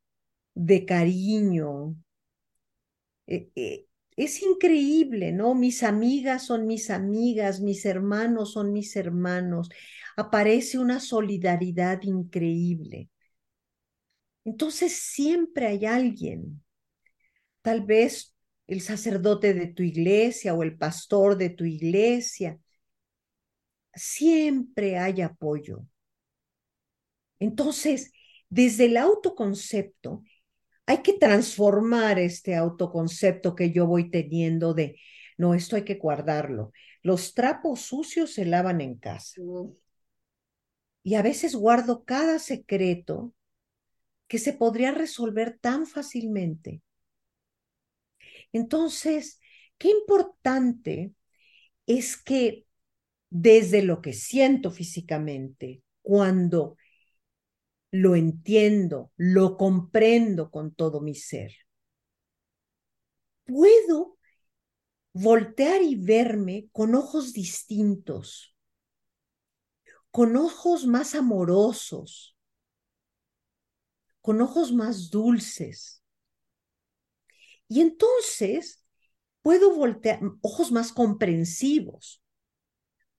de 0.54 0.84
cariño. 0.84 1.96
Eh, 3.26 3.50
eh, 3.54 3.86
es 4.16 4.42
increíble, 4.42 5.32
¿no? 5.32 5.54
Mis 5.54 5.82
amigas 5.82 6.46
son 6.46 6.66
mis 6.66 6.90
amigas, 6.90 7.60
mis 7.60 7.84
hermanos 7.86 8.52
son 8.52 8.72
mis 8.72 8.96
hermanos. 8.96 9.68
Aparece 10.16 10.78
una 10.78 11.00
solidaridad 11.00 12.02
increíble. 12.02 13.08
Entonces 14.44 14.92
siempre 14.92 15.66
hay 15.66 15.86
alguien, 15.86 16.62
tal 17.62 17.82
vez 17.84 18.33
el 18.66 18.80
sacerdote 18.80 19.54
de 19.54 19.66
tu 19.68 19.82
iglesia 19.82 20.54
o 20.54 20.62
el 20.62 20.76
pastor 20.76 21.36
de 21.36 21.50
tu 21.50 21.64
iglesia. 21.64 22.58
Siempre 23.94 24.98
hay 24.98 25.20
apoyo. 25.22 25.84
Entonces, 27.38 28.12
desde 28.48 28.86
el 28.86 28.96
autoconcepto, 28.96 30.22
hay 30.86 31.02
que 31.02 31.14
transformar 31.14 32.18
este 32.18 32.54
autoconcepto 32.56 33.54
que 33.54 33.70
yo 33.70 33.86
voy 33.86 34.10
teniendo 34.10 34.74
de, 34.74 34.98
no, 35.38 35.54
esto 35.54 35.76
hay 35.76 35.84
que 35.84 35.96
guardarlo. 35.96 36.72
Los 37.02 37.34
trapos 37.34 37.80
sucios 37.80 38.32
se 38.32 38.44
lavan 38.44 38.80
en 38.80 38.96
casa. 38.96 39.40
Y 41.02 41.14
a 41.14 41.22
veces 41.22 41.54
guardo 41.54 42.04
cada 42.04 42.38
secreto 42.38 43.34
que 44.26 44.38
se 44.38 44.52
podría 44.52 44.90
resolver 44.90 45.58
tan 45.60 45.86
fácilmente 45.86 46.82
entonces, 48.54 49.40
qué 49.78 49.90
importante 49.90 51.12
es 51.86 52.16
que 52.16 52.66
desde 53.30 53.82
lo 53.82 54.00
que 54.00 54.12
siento 54.12 54.70
físicamente, 54.70 55.82
cuando 56.02 56.76
lo 57.90 58.14
entiendo, 58.14 59.12
lo 59.16 59.56
comprendo 59.56 60.52
con 60.52 60.72
todo 60.72 61.00
mi 61.00 61.16
ser, 61.16 61.52
puedo 63.44 64.18
voltear 65.12 65.82
y 65.82 65.96
verme 65.96 66.68
con 66.70 66.94
ojos 66.94 67.32
distintos, 67.32 68.56
con 70.12 70.36
ojos 70.36 70.86
más 70.86 71.16
amorosos, 71.16 72.36
con 74.20 74.40
ojos 74.40 74.72
más 74.72 75.10
dulces, 75.10 76.03
y 77.68 77.80
entonces 77.80 78.84
puedo 79.42 79.74
voltear, 79.74 80.20
ojos 80.42 80.72
más 80.72 80.92
comprensivos. 80.92 82.22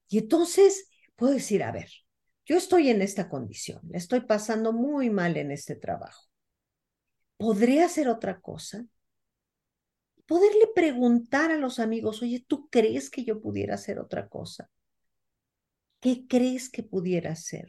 Y 0.08 0.18
entonces 0.18 0.88
puedo 1.16 1.32
decir, 1.32 1.62
a 1.62 1.72
ver, 1.72 1.90
yo 2.44 2.56
estoy 2.56 2.90
en 2.90 3.02
esta 3.02 3.28
condición, 3.28 3.80
estoy 3.92 4.20
pasando 4.20 4.72
muy 4.72 5.10
mal 5.10 5.36
en 5.36 5.50
este 5.50 5.76
trabajo. 5.76 6.24
¿Podría 7.38 7.86
hacer 7.86 8.08
otra 8.08 8.40
cosa? 8.40 8.86
Poderle 10.26 10.66
preguntar 10.74 11.50
a 11.50 11.56
los 11.56 11.78
amigos, 11.80 12.22
oye, 12.22 12.44
¿tú 12.46 12.68
crees 12.68 13.10
que 13.10 13.24
yo 13.24 13.40
pudiera 13.40 13.74
hacer 13.74 13.98
otra 13.98 14.28
cosa? 14.28 14.70
¿Qué 16.00 16.26
crees 16.26 16.70
que 16.70 16.82
pudiera 16.82 17.32
hacer? 17.32 17.66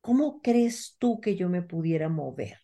¿Cómo 0.00 0.40
crees 0.42 0.96
tú 0.98 1.20
que 1.20 1.36
yo 1.36 1.48
me 1.50 1.60
pudiera 1.62 2.08
mover? 2.08 2.58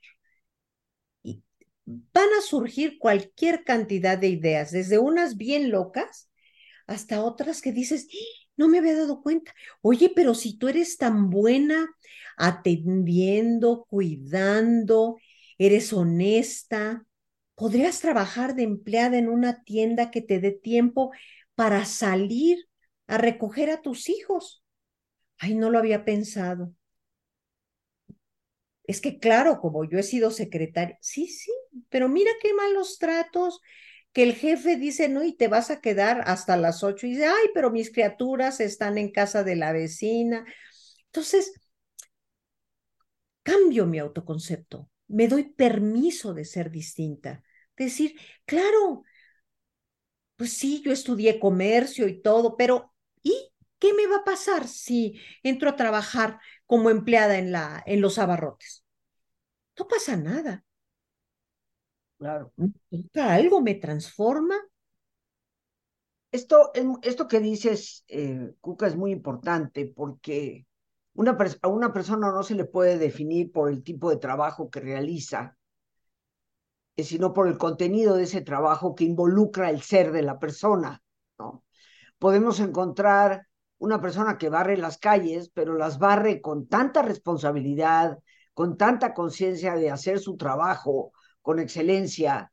Van 1.85 2.29
a 2.39 2.43
surgir 2.43 2.99
cualquier 2.99 3.65
cantidad 3.65 4.19
de 4.19 4.29
ideas, 4.29 4.71
desde 4.73 4.99
unas 4.99 5.37
bien 5.37 5.71
locas 5.71 6.31
hasta 6.87 7.23
otras 7.23 7.63
que 7.63 7.73
dices, 7.73 8.09
¡Ah! 8.13 8.43
no 8.57 8.69
me 8.69 8.79
había 8.79 8.97
dado 8.97 9.23
cuenta. 9.23 9.55
Oye, 9.81 10.13
pero 10.15 10.35
si 10.35 10.59
tú 10.59 10.69
eres 10.69 10.99
tan 10.99 11.31
buena 11.31 11.89
atendiendo, 12.37 13.87
cuidando, 13.89 15.17
eres 15.59 15.93
honesta, 15.93 17.05
podrías 17.55 18.01
trabajar 18.01 18.55
de 18.55 18.65
empleada 18.65 19.19
en 19.19 19.29
una 19.29 19.63
tienda 19.65 20.11
que 20.11 20.23
te 20.23 20.41
dé 20.41 20.53
tiempo 20.53 21.13
para 21.55 21.85
salir 21.85 22.59
a 23.07 23.19
recoger 23.19 23.71
a 23.71 23.83
tus 23.83 24.09
hijos. 24.09 24.65
Ay, 25.39 25.55
no 25.55 25.71
lo 25.71 25.79
había 25.79 26.05
pensado. 26.05 26.75
Es 28.85 29.01
que 29.01 29.19
claro, 29.19 29.61
como 29.61 29.85
yo 29.85 29.99
he 29.99 30.03
sido 30.03 30.31
secretaria, 30.31 30.99
sí, 31.01 31.27
sí, 31.29 31.51
pero 31.91 32.09
mira 32.09 32.31
qué 32.43 32.55
malos 32.55 32.99
tratos, 32.99 33.61
que 34.13 34.23
el 34.25 34.35
jefe 34.35 34.77
dice, 34.77 35.09
no, 35.09 35.25
y 35.25 35.33
te 35.35 35.49
vas 35.49 35.71
a 35.71 35.81
quedar 35.81 36.23
hasta 36.27 36.57
las 36.57 36.83
ocho, 36.85 37.07
y 37.07 37.11
dice, 37.13 37.27
ay, 37.27 37.49
pero 37.55 37.71
mis 37.71 37.91
criaturas 37.93 38.61
están 38.61 38.99
en 38.99 39.11
casa 39.13 39.43
de 39.45 39.57
la 39.57 39.73
vecina. 39.73 40.45
Entonces, 41.07 41.53
cambio 43.43 43.87
mi 43.87 43.99
autoconcepto, 43.99 44.89
me 45.09 45.29
doy 45.29 45.45
permiso 45.53 46.35
de 46.35 46.45
ser 46.45 46.71
distinta, 46.71 47.43
decir, 47.77 48.17
claro, 48.45 49.03
pues 50.37 50.53
sí, 50.55 50.83
yo 50.85 50.93
estudié 50.93 51.39
comercio 51.41 52.09
y 52.09 52.21
todo, 52.23 52.57
pero 52.57 52.93
¿y 53.23 53.53
qué 53.79 53.93
me 53.95 54.07
va 54.07 54.17
a 54.19 54.25
pasar 54.25 54.67
si 54.69 55.21
entro 55.43 55.71
a 55.71 55.77
trabajar 55.77 56.41
como 56.67 56.91
empleada 56.91 57.39
en, 57.39 57.53
la, 57.53 57.83
en 57.87 58.01
los 58.01 58.19
abarrotes? 58.19 58.85
No 59.79 59.89
pasa 59.89 60.17
nada. 60.17 60.65
Claro. 62.23 62.53
Algo 63.15 63.61
me 63.61 63.75
transforma. 63.75 64.55
Esto, 66.31 66.71
esto 67.03 67.27
que 67.27 67.41
dices, 67.41 68.05
eh, 68.07 68.55
Cuca, 68.61 68.87
es 68.87 68.95
muy 68.95 69.11
importante 69.11 69.87
porque 69.87 70.65
una 71.15 71.37
a 71.63 71.69
una 71.69 71.93
persona 71.93 72.31
no 72.31 72.45
se 72.45 72.55
le 72.55 72.65
puede 72.65 72.97
definir 72.97 73.51
por 73.51 73.69
el 73.71 73.83
tipo 73.83 74.09
de 74.09 74.19
trabajo 74.19 74.71
que 74.71 74.79
realiza, 74.79 75.59
eh, 76.95 77.03
sino 77.03 77.33
por 77.33 77.49
el 77.49 77.59
contenido 77.59 78.15
de 78.15 78.23
ese 78.23 78.41
trabajo 78.41 78.95
que 78.95 79.03
involucra 79.03 79.69
el 79.69 79.83
ser 79.83 80.13
de 80.13 80.23
la 80.23 80.39
persona. 80.39 81.03
¿no? 81.41 81.65
Podemos 82.21 82.61
encontrar 82.61 83.49
una 83.79 84.01
persona 84.01 84.39
que 84.39 84.49
barre 84.49 84.77
las 84.77 84.99
calles, 84.99 85.51
pero 85.53 85.75
las 85.77 85.99
barre 85.99 86.41
con 86.41 86.69
tanta 86.69 87.03
responsabilidad, 87.03 88.17
con 88.55 88.77
tanta 88.77 89.13
conciencia 89.13 89.75
de 89.75 89.91
hacer 89.91 90.21
su 90.21 90.37
trabajo 90.37 91.13
con 91.43 91.59
excelencia, 91.59 92.53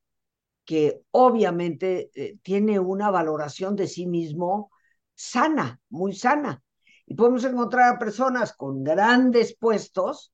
que 0.66 1.02
obviamente 1.12 2.12
eh, 2.14 2.38
tiene 2.42 2.80
una 2.80 3.10
valoración 3.12 3.76
de 3.76 3.88
sí 3.88 4.06
mismo 4.06 4.72
sana, 5.16 5.80
muy 5.90 6.14
sana. 6.14 6.62
Y 7.06 7.16
podemos 7.16 7.44
encontrar 7.44 7.96
a 7.96 8.00
personas 8.00 8.54
con 8.54 8.84
grandes 8.84 9.56
puestos 9.56 10.32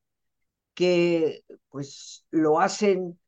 que 0.74 1.44
pues 1.70 2.26
lo 2.32 2.60
hacen 2.60 3.20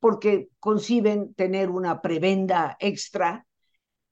porque 0.00 0.48
conciben 0.60 1.34
tener 1.34 1.70
una 1.70 2.00
prebenda 2.00 2.76
extra, 2.80 3.46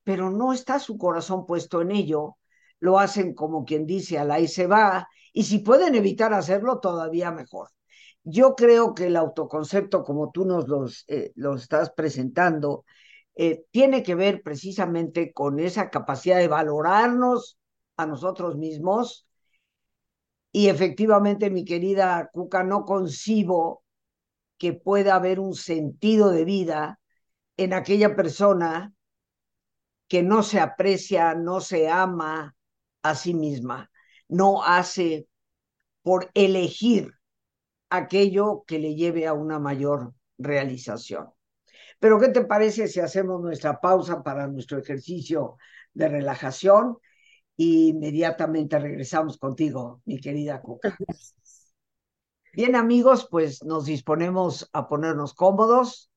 pero 0.02 0.30
no 0.30 0.52
está 0.52 0.78
su 0.78 0.98
corazón 0.98 1.46
puesto 1.46 1.80
en 1.82 1.92
ello. 1.92 2.36
Lo 2.80 2.98
hacen 2.98 3.34
como 3.34 3.64
quien 3.64 3.86
dice, 3.86 4.18
a 4.18 4.24
la 4.24 4.40
y 4.40 4.48
se 4.48 4.66
va, 4.66 5.08
y 5.32 5.44
si 5.44 5.58
pueden 5.58 5.94
evitar 5.94 6.32
hacerlo, 6.34 6.78
todavía 6.78 7.30
mejor. 7.32 7.70
Yo 8.24 8.54
creo 8.56 8.94
que 8.94 9.06
el 9.06 9.16
autoconcepto, 9.16 10.02
como 10.02 10.30
tú 10.30 10.46
nos 10.46 10.66
los, 10.66 11.04
eh, 11.08 11.32
estás 11.56 11.90
presentando, 11.90 12.84
eh, 13.34 13.64
tiene 13.70 14.02
que 14.02 14.14
ver 14.14 14.42
precisamente 14.42 15.32
con 15.32 15.58
esa 15.58 15.90
capacidad 15.90 16.38
de 16.38 16.48
valorarnos 16.48 17.58
a 17.96 18.06
nosotros 18.06 18.56
mismos. 18.56 19.26
Y 20.52 20.68
efectivamente, 20.68 21.50
mi 21.50 21.64
querida 21.64 22.30
Cuca, 22.32 22.62
no 22.64 22.84
concibo 22.84 23.82
que 24.56 24.72
pueda 24.72 25.16
haber 25.16 25.38
un 25.38 25.54
sentido 25.54 26.30
de 26.30 26.44
vida 26.44 27.00
en 27.58 27.74
aquella 27.74 28.16
persona 28.16 28.94
que 30.08 30.22
no 30.22 30.42
se 30.42 30.60
aprecia, 30.60 31.34
no 31.34 31.60
se 31.60 31.88
ama 31.88 32.56
a 33.02 33.14
sí 33.14 33.34
misma, 33.34 33.90
no 34.28 34.62
hace 34.62 35.28
por 36.02 36.30
elegir 36.34 37.12
aquello 37.90 38.64
que 38.66 38.78
le 38.78 38.94
lleve 38.94 39.26
a 39.26 39.32
una 39.32 39.58
mayor 39.58 40.14
realización. 40.38 41.30
Pero 41.98 42.18
¿qué 42.18 42.28
te 42.28 42.44
parece 42.44 42.88
si 42.88 43.00
hacemos 43.00 43.40
nuestra 43.40 43.80
pausa 43.80 44.22
para 44.22 44.46
nuestro 44.46 44.78
ejercicio 44.78 45.56
de 45.92 46.08
relajación? 46.08 46.98
Y 47.56 47.90
inmediatamente 47.90 48.78
regresamos 48.78 49.38
contigo, 49.38 50.02
mi 50.04 50.20
querida 50.20 50.60
Cuca. 50.60 50.96
Bien, 52.52 52.76
amigos, 52.76 53.28
pues 53.30 53.62
nos 53.64 53.86
disponemos 53.86 54.68
a 54.72 54.88
ponernos 54.88 55.34
cómodos 55.34 56.10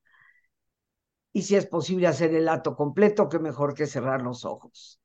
y 1.37 1.43
si 1.43 1.55
es 1.55 1.67
posible 1.67 2.07
hacer 2.07 2.33
el 2.33 2.49
acto 2.49 2.75
completo, 2.75 3.29
qué 3.29 3.37
mejor 3.37 3.75
que 3.75 3.85
cerrar 3.85 4.23
los 4.23 4.43
ojos. 4.43 4.99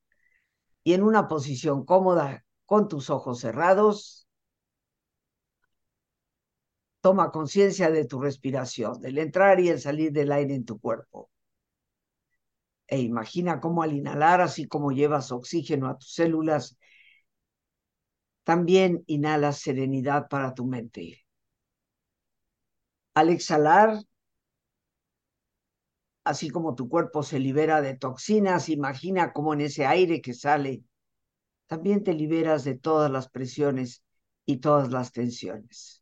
Y 0.82 0.94
en 0.94 1.02
una 1.02 1.28
posición 1.28 1.84
cómoda, 1.84 2.44
con 2.64 2.88
tus 2.88 3.10
ojos 3.10 3.40
cerrados, 3.40 4.21
Toma 7.02 7.30
conciencia 7.30 7.90
de 7.90 8.06
tu 8.06 8.18
respiración, 8.18 8.98
del 9.02 9.18
entrar 9.18 9.60
y 9.60 9.68
el 9.68 9.78
salir 9.78 10.10
del 10.10 10.32
aire 10.32 10.54
en 10.54 10.64
tu 10.64 10.80
cuerpo. 10.80 11.30
E 12.86 12.98
imagina 13.00 13.58
cómo 13.60 13.82
al 13.82 13.92
inhalar, 13.92 14.40
así 14.40 14.68
como 14.68 14.92
llevas 14.92 15.32
oxígeno 15.32 15.88
a 15.88 15.98
tus 15.98 16.12
células, 16.14 16.78
también 18.44 19.02
inhalas 19.08 19.58
serenidad 19.58 20.28
para 20.28 20.54
tu 20.54 20.64
mente. 20.64 21.24
Al 23.14 23.30
exhalar, 23.30 23.96
así 26.24 26.50
como 26.50 26.74
tu 26.74 26.88
cuerpo 26.88 27.22
se 27.22 27.38
libera 27.38 27.80
de 27.80 27.96
toxinas, 27.96 28.68
imagina 28.68 29.32
cómo 29.32 29.54
en 29.54 29.60
ese 29.62 29.86
aire 29.86 30.20
que 30.20 30.34
sale, 30.34 30.82
también 31.68 32.04
te 32.04 32.14
liberas 32.14 32.64
de 32.64 32.76
todas 32.76 33.10
las 33.10 33.28
presiones 33.30 34.04
y 34.46 34.58
todas 34.58 34.90
las 34.92 35.12
tensiones. 35.12 36.01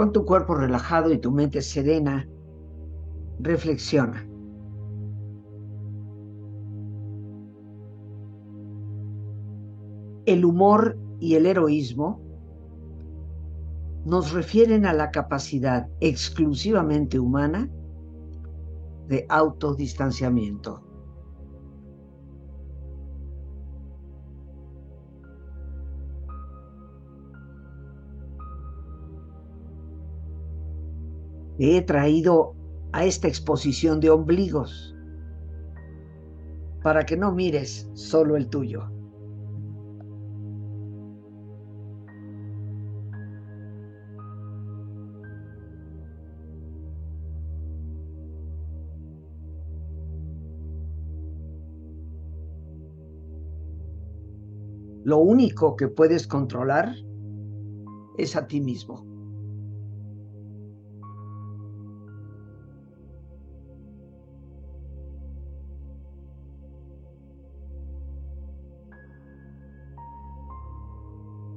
Con 0.00 0.12
tu 0.12 0.24
cuerpo 0.24 0.54
relajado 0.54 1.12
y 1.12 1.18
tu 1.18 1.30
mente 1.30 1.60
serena, 1.60 2.26
reflexiona. 3.38 4.26
El 10.24 10.46
humor 10.46 10.96
y 11.18 11.34
el 11.34 11.44
heroísmo 11.44 12.18
nos 14.06 14.32
refieren 14.32 14.86
a 14.86 14.94
la 14.94 15.10
capacidad 15.10 15.86
exclusivamente 16.00 17.18
humana 17.18 17.68
de 19.06 19.26
autodistanciamiento. 19.28 20.89
He 31.62 31.82
traído 31.82 32.54
a 32.92 33.04
esta 33.04 33.28
exposición 33.28 34.00
de 34.00 34.08
ombligos 34.08 34.96
para 36.82 37.04
que 37.04 37.18
no 37.18 37.32
mires 37.32 37.90
solo 37.92 38.34
el 38.36 38.48
tuyo. 38.48 38.90
Lo 55.04 55.18
único 55.18 55.76
que 55.76 55.88
puedes 55.88 56.26
controlar 56.26 56.94
es 58.16 58.34
a 58.34 58.46
ti 58.46 58.60
mismo. 58.62 59.09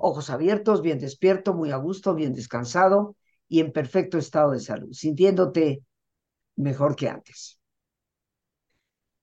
ojos 0.00 0.30
abiertos, 0.30 0.82
bien 0.82 0.98
despierto, 0.98 1.54
muy 1.54 1.70
a 1.70 1.76
gusto, 1.76 2.14
bien 2.14 2.32
descansado 2.32 3.16
y 3.48 3.60
en 3.60 3.72
perfecto 3.72 4.18
estado 4.18 4.52
de 4.52 4.60
salud, 4.60 4.92
sintiéndote 4.92 5.82
mejor 6.56 6.96
que 6.96 7.08
antes. 7.08 7.60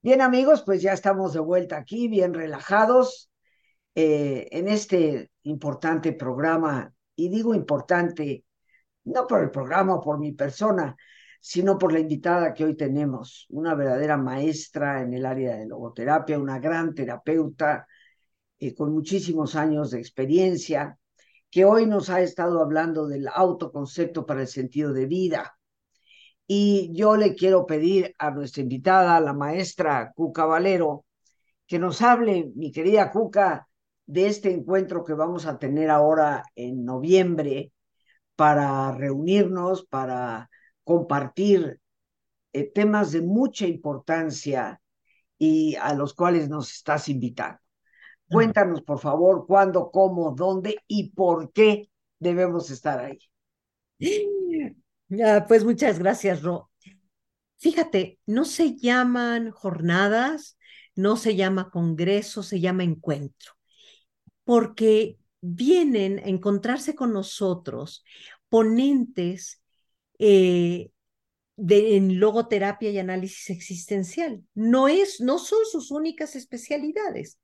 Bien 0.01 0.21
amigos, 0.21 0.63
pues 0.65 0.81
ya 0.81 0.93
estamos 0.93 1.33
de 1.33 1.39
vuelta 1.39 1.77
aquí, 1.77 2.07
bien 2.07 2.33
relajados 2.33 3.31
eh, 3.95 4.47
en 4.51 4.67
este 4.67 5.31
importante 5.43 6.13
programa, 6.13 6.93
y 7.15 7.29
digo 7.29 7.55
importante 7.55 8.45
no 9.05 9.25
por 9.25 9.41
el 9.41 9.49
programa 9.49 9.95
o 9.95 10.01
por 10.01 10.19
mi 10.19 10.33
persona, 10.33 10.95
sino 11.39 11.77
por 11.77 11.93
la 11.93 11.99
invitada 11.99 12.53
que 12.53 12.65
hoy 12.65 12.75
tenemos, 12.75 13.45
una 13.49 13.73
verdadera 13.73 14.17
maestra 14.17 15.01
en 15.01 15.13
el 15.13 15.25
área 15.25 15.55
de 15.55 15.65
logoterapia, 15.65 16.39
una 16.39 16.59
gran 16.59 16.93
terapeuta, 16.93 17.87
con 18.75 18.93
muchísimos 18.93 19.55
años 19.55 19.91
de 19.91 19.99
experiencia, 19.99 20.97
que 21.49 21.65
hoy 21.65 21.85
nos 21.85 22.09
ha 22.09 22.21
estado 22.21 22.61
hablando 22.61 23.07
del 23.07 23.27
autoconcepto 23.27 24.25
para 24.25 24.41
el 24.41 24.47
sentido 24.47 24.93
de 24.93 25.05
vida. 25.05 25.57
Y 26.47 26.91
yo 26.93 27.17
le 27.17 27.35
quiero 27.35 27.65
pedir 27.65 28.13
a 28.17 28.31
nuestra 28.31 28.63
invitada, 28.63 29.19
la 29.19 29.33
maestra 29.33 30.11
Cuca 30.15 30.45
Valero, 30.45 31.05
que 31.67 31.79
nos 31.79 32.01
hable, 32.01 32.51
mi 32.55 32.71
querida 32.71 33.11
Cuca, 33.11 33.67
de 34.05 34.27
este 34.27 34.51
encuentro 34.53 35.03
que 35.03 35.13
vamos 35.13 35.45
a 35.45 35.59
tener 35.59 35.89
ahora 35.89 36.43
en 36.55 36.85
noviembre 36.85 37.73
para 38.35 38.91
reunirnos, 38.93 39.85
para 39.85 40.49
compartir 40.83 41.81
eh, 42.53 42.71
temas 42.71 43.11
de 43.11 43.21
mucha 43.21 43.67
importancia 43.67 44.81
y 45.37 45.75
a 45.75 45.93
los 45.93 46.13
cuales 46.13 46.49
nos 46.49 46.71
estás 46.71 47.09
invitando. 47.09 47.59
Cuéntanos, 48.29 48.81
por 48.81 48.99
favor, 48.99 49.45
cuándo, 49.47 49.91
cómo, 49.91 50.31
dónde 50.31 50.77
y 50.87 51.11
por 51.11 51.51
qué 51.51 51.89
debemos 52.19 52.69
estar 52.69 52.99
ahí. 52.99 53.19
pues 55.47 55.63
muchas 55.63 55.99
gracias, 55.99 56.41
Ro. 56.43 56.69
Fíjate, 57.57 58.19
no 58.25 58.45
se 58.45 58.75
llaman 58.75 59.51
jornadas, 59.51 60.57
no 60.95 61.17
se 61.17 61.35
llama 61.35 61.69
congreso, 61.71 62.43
se 62.43 62.59
llama 62.59 62.83
encuentro. 62.83 63.53
porque 64.43 65.17
vienen 65.41 66.19
a 66.19 66.29
encontrarse 66.29 66.95
con 66.95 67.13
nosotros 67.13 68.03
ponentes 68.49 69.61
eh, 70.19 70.91
de, 71.57 71.97
en 71.97 72.19
logoterapia 72.19 72.89
y 72.91 72.99
análisis 72.99 73.49
existencial. 73.49 74.43
No, 74.53 74.87
es, 74.87 75.21
no 75.21 75.39
son 75.39 75.59
sus 75.71 75.91
únicas 75.91 76.35
especialidades, 76.35 77.39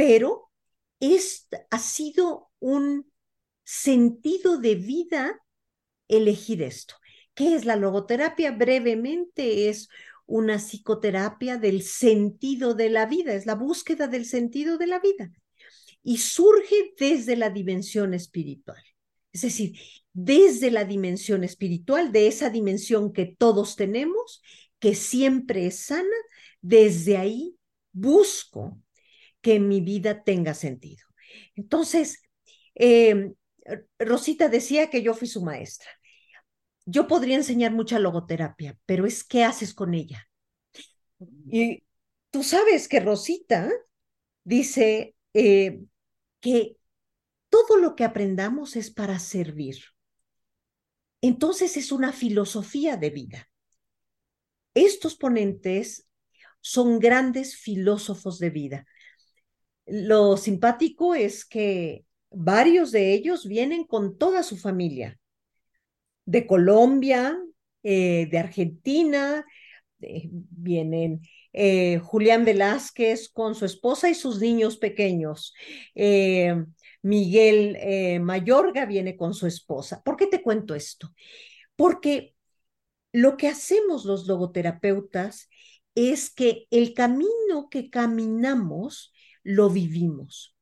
pero 0.00 0.50
es, 0.98 1.46
ha 1.70 1.78
sido 1.78 2.48
un 2.58 3.12
sentido 3.64 4.56
de 4.56 4.74
vida 4.74 5.38
elegir 6.08 6.62
esto. 6.62 6.94
¿Qué 7.34 7.54
es 7.54 7.66
la 7.66 7.76
logoterapia? 7.76 8.52
Brevemente 8.52 9.68
es 9.68 9.90
una 10.24 10.58
psicoterapia 10.58 11.58
del 11.58 11.82
sentido 11.82 12.72
de 12.72 12.88
la 12.88 13.04
vida, 13.04 13.34
es 13.34 13.44
la 13.44 13.54
búsqueda 13.54 14.06
del 14.06 14.24
sentido 14.24 14.78
de 14.78 14.86
la 14.86 15.00
vida. 15.00 15.30
Y 16.02 16.16
surge 16.16 16.94
desde 16.98 17.36
la 17.36 17.50
dimensión 17.50 18.14
espiritual. 18.14 18.82
Es 19.34 19.42
decir, 19.42 19.78
desde 20.14 20.70
la 20.70 20.86
dimensión 20.86 21.44
espiritual, 21.44 22.10
de 22.10 22.26
esa 22.26 22.48
dimensión 22.48 23.12
que 23.12 23.26
todos 23.26 23.76
tenemos, 23.76 24.40
que 24.78 24.94
siempre 24.94 25.66
es 25.66 25.80
sana, 25.80 26.08
desde 26.62 27.18
ahí 27.18 27.58
busco 27.92 28.80
que 29.40 29.60
mi 29.60 29.80
vida 29.80 30.22
tenga 30.22 30.54
sentido. 30.54 31.04
Entonces, 31.54 32.22
eh, 32.74 33.32
Rosita 33.98 34.48
decía 34.48 34.90
que 34.90 35.02
yo 35.02 35.14
fui 35.14 35.28
su 35.28 35.42
maestra. 35.42 35.90
Yo 36.86 37.06
podría 37.06 37.36
enseñar 37.36 37.72
mucha 37.72 37.98
logoterapia, 37.98 38.76
pero 38.86 39.06
es 39.06 39.22
qué 39.24 39.44
haces 39.44 39.74
con 39.74 39.94
ella. 39.94 40.28
Y 41.50 41.84
tú 42.30 42.42
sabes 42.42 42.88
que 42.88 43.00
Rosita 43.00 43.70
dice 44.44 45.14
eh, 45.34 45.82
que 46.40 46.76
todo 47.48 47.76
lo 47.76 47.94
que 47.94 48.04
aprendamos 48.04 48.76
es 48.76 48.90
para 48.90 49.18
servir. 49.18 49.76
Entonces 51.20 51.76
es 51.76 51.92
una 51.92 52.12
filosofía 52.12 52.96
de 52.96 53.10
vida. 53.10 53.50
Estos 54.74 55.16
ponentes 55.16 56.08
son 56.60 56.98
grandes 56.98 57.56
filósofos 57.56 58.38
de 58.38 58.50
vida. 58.50 58.86
Lo 59.90 60.36
simpático 60.36 61.16
es 61.16 61.44
que 61.44 62.04
varios 62.30 62.92
de 62.92 63.12
ellos 63.12 63.46
vienen 63.46 63.84
con 63.84 64.16
toda 64.16 64.44
su 64.44 64.56
familia, 64.56 65.18
de 66.24 66.46
Colombia, 66.46 67.36
eh, 67.82 68.28
de 68.30 68.38
Argentina, 68.38 69.44
vienen 69.98 71.22
eh, 71.52 71.98
Julián 71.98 72.44
Velázquez 72.44 73.28
con 73.28 73.56
su 73.56 73.64
esposa 73.64 74.08
y 74.08 74.14
sus 74.14 74.38
niños 74.40 74.76
pequeños. 74.76 75.54
Eh, 75.96 76.54
Miguel 77.02 78.20
Mayorga 78.20 78.86
viene 78.86 79.16
con 79.16 79.34
su 79.34 79.48
esposa. 79.48 80.02
¿Por 80.04 80.16
qué 80.16 80.28
te 80.28 80.40
cuento 80.40 80.76
esto? 80.76 81.12
Porque 81.74 82.34
lo 83.12 83.36
que 83.36 83.48
hacemos 83.48 84.04
los 84.04 84.28
logoterapeutas 84.28 85.48
es 85.96 86.30
que 86.30 86.66
el 86.70 86.94
camino 86.94 87.68
que 87.70 87.90
caminamos 87.90 89.12
lo 89.42 89.70
vivimos. 89.70 90.56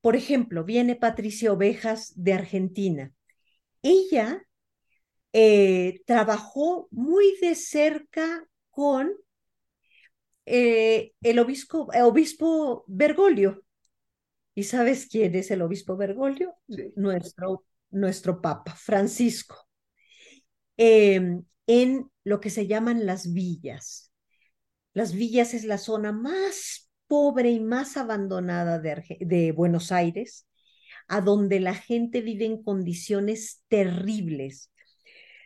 Por 0.00 0.16
ejemplo, 0.16 0.64
viene 0.64 0.96
Patricia 0.96 1.52
Ovejas 1.52 2.12
de 2.16 2.32
Argentina. 2.32 3.12
Ella 3.82 4.42
eh, 5.32 6.02
trabajó 6.06 6.88
muy 6.90 7.36
de 7.40 7.54
cerca 7.54 8.46
con 8.70 9.12
eh, 10.46 11.12
el 11.20 11.38
obispo, 11.38 11.88
obispo 12.02 12.84
Bergoglio. 12.88 13.62
¿Y 14.54 14.64
sabes 14.64 15.06
quién 15.06 15.34
es 15.34 15.50
el 15.50 15.62
obispo 15.62 15.96
Bergoglio? 15.96 16.56
Nuestro, 16.96 17.64
nuestro 17.90 18.42
Papa, 18.42 18.74
Francisco. 18.74 19.56
Em, 20.76 21.44
en 21.66 22.10
lo 22.24 22.40
que 22.40 22.50
se 22.50 22.66
llaman 22.66 23.06
las 23.06 23.32
villas. 23.32 24.12
Las 24.94 25.14
villas 25.14 25.54
es 25.54 25.64
la 25.64 25.78
zona 25.78 26.12
más 26.12 26.90
pobre 27.12 27.50
y 27.50 27.60
más 27.60 27.98
abandonada 27.98 28.78
de, 28.78 29.52
Buenos 29.52 29.92
Aires, 29.92 30.46
a 31.08 31.20
donde 31.20 31.60
la 31.60 31.74
gente 31.74 32.22
vive 32.22 32.46
en 32.46 32.62
condiciones 32.62 33.62
terribles. 33.68 34.72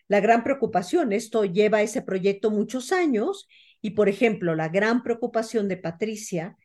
La 0.07 0.21
gran 0.21 0.45
preocupación, 0.45 1.13
esto 1.13 1.45
lleva 1.45 1.83
ese 1.83 2.03
proyecto 2.03 2.53
muchos 2.53 2.93
años, 2.93 3.49
y 3.83 3.91
por 3.91 4.09
ejemplo, 4.09 4.55
la 4.55 4.69
gran 4.69 5.03
preocupación 5.03 5.67
de 5.67 5.77
Patricia 5.77 6.57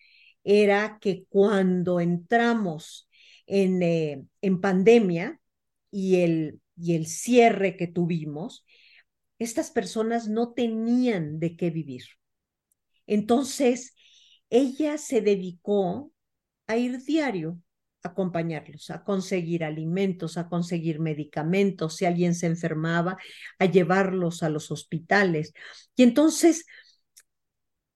era 0.44 1.00
que 1.02 1.26
cuando 1.30 2.00
entramos 2.00 3.10
en, 3.48 3.82
eh, 3.82 4.22
en 4.44 4.62
pandemia 4.62 5.42
y 5.90 6.18
el, 6.18 6.62
y 6.78 6.94
el 6.94 7.08
cierre 7.08 7.76
que 7.76 7.88
tuvimos, 7.88 8.68
estas 9.40 9.72
personas 9.72 10.28
no 10.28 10.54
tenían 10.54 11.40
de 11.40 11.58
qué 11.58 11.72
vivir. 11.72 12.04
Entonces, 13.08 13.96
ella 14.52 15.00
se 15.00 15.22
dedicó 15.22 16.12
a 16.68 16.78
ir 16.78 17.04
diario 17.04 17.60
a 18.04 18.10
acompañarlos, 18.10 18.90
a 18.92 19.04
conseguir 19.04 19.64
alimentos, 19.64 20.38
a 20.38 20.50
conseguir 20.50 21.00
medicamentos, 21.00 21.96
si 21.96 22.06
alguien 22.06 22.36
se 22.36 22.48
enfermaba, 22.48 23.18
a 23.60 23.66
llevarlos 23.66 24.44
a 24.44 24.50
los 24.50 24.70
hospitales. 24.72 25.54
Y 25.96 26.04
entonces, 26.04 26.66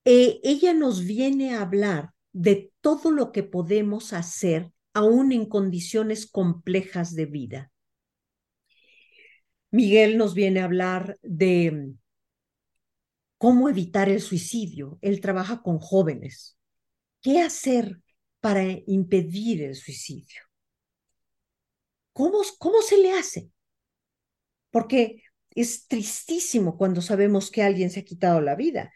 eh, 0.04 0.40
ella 0.42 0.72
nos 0.74 1.04
viene 1.04 1.54
a 1.54 1.62
hablar 1.62 2.10
de 2.32 2.72
todo 2.80 3.10
lo 3.10 3.32
que 3.32 3.42
podemos 3.42 4.12
hacer 4.12 4.72
aún 4.94 5.32
en 5.32 5.46
condiciones 5.46 6.26
complejas 6.26 7.14
de 7.14 7.26
vida. 7.26 7.72
Miguel 9.70 10.16
nos 10.16 10.34
viene 10.34 10.60
a 10.60 10.64
hablar 10.64 11.18
de 11.22 11.92
cómo 13.38 13.68
evitar 13.68 14.08
el 14.08 14.20
suicidio. 14.20 14.98
Él 15.02 15.20
trabaja 15.20 15.62
con 15.62 15.78
jóvenes. 15.78 16.58
¿Qué 17.20 17.40
hacer 17.40 18.00
para 18.40 18.64
impedir 18.86 19.62
el 19.62 19.74
suicidio? 19.74 20.42
¿Cómo, 22.12 22.40
cómo 22.58 22.82
se 22.82 22.98
le 22.98 23.12
hace? 23.12 23.50
Porque 24.70 25.22
es 25.54 25.86
tristísimo 25.88 26.76
cuando 26.76 27.00
sabemos 27.02 27.50
que 27.50 27.62
alguien 27.62 27.90
se 27.90 28.00
ha 28.00 28.04
quitado 28.04 28.40
la 28.40 28.54
vida, 28.54 28.92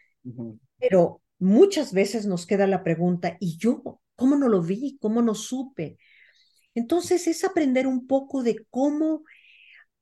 pero 0.77 1.21
muchas 1.39 1.93
veces 1.93 2.25
nos 2.25 2.45
queda 2.45 2.67
la 2.67 2.83
pregunta, 2.83 3.37
¿y 3.39 3.57
yo? 3.57 4.01
¿Cómo 4.15 4.35
no 4.35 4.47
lo 4.47 4.61
vi? 4.61 4.97
¿Cómo 5.01 5.21
no 5.21 5.33
supe? 5.33 5.97
Entonces 6.75 7.27
es 7.27 7.43
aprender 7.43 7.87
un 7.87 8.07
poco 8.07 8.43
de 8.43 8.65
cómo 8.69 9.23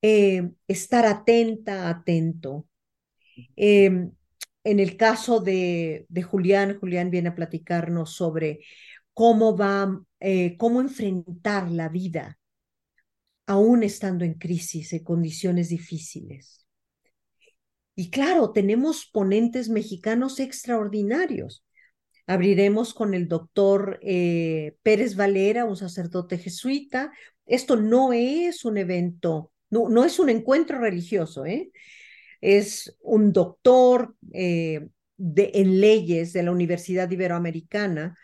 eh, 0.01 0.51
estar 0.67 1.05
atenta, 1.05 1.89
atento. 1.89 2.67
Eh, 3.55 4.09
en 4.69 4.79
el 4.79 4.97
caso 4.97 5.39
de, 5.39 6.05
Julián, 6.29 6.77
Julián 6.79 7.09
viene 7.09 7.29
a 7.29 7.35
platicarnos 7.35 8.13
sobre 8.13 8.59
cómo 9.13 9.57
va, 9.57 10.01
eh, 10.19 10.57
cómo 10.57 10.79
enfrentar 10.81 11.71
la 11.71 11.89
vida, 11.89 12.37
aún 13.47 13.83
estando 13.83 14.25
en 14.25 14.35
crisis, 14.35 14.93
en 14.93 15.03
condiciones 15.03 15.69
difíciles. 15.69 16.67
Y 17.95 18.11
claro, 18.11 18.51
tenemos 18.51 19.09
ponentes 19.11 19.69
mexicanos 19.69 20.39
extraordinarios. 20.39 21.65
Abriremos 22.27 22.93
con 22.93 23.15
el 23.15 23.27
doctor 23.27 23.99
eh, 24.03 24.75
Pérez 24.83 25.15
Valera, 25.15 25.65
un 25.65 25.75
sacerdote 25.75 26.37
jesuita. 26.37 27.11
Esto 27.47 27.75
no 27.75 28.13
es 28.13 28.63
un 28.65 28.77
evento, 28.77 29.51
no, 29.71 29.89
no 29.89 30.05
es 30.05 30.19
un 30.19 30.29
encuentro 30.29 30.79
religioso, 30.79 31.45
¿eh? 31.45 31.71
Es 32.41 32.95
un 33.01 33.33
doctor 33.33 34.15
eh, 34.33 34.87
de, 35.17 35.51
en 35.55 35.81
leyes 35.81 36.33
de 36.33 36.43
la 36.43 36.51
Universidad 36.51 37.09
Iberoamericana 37.09 38.17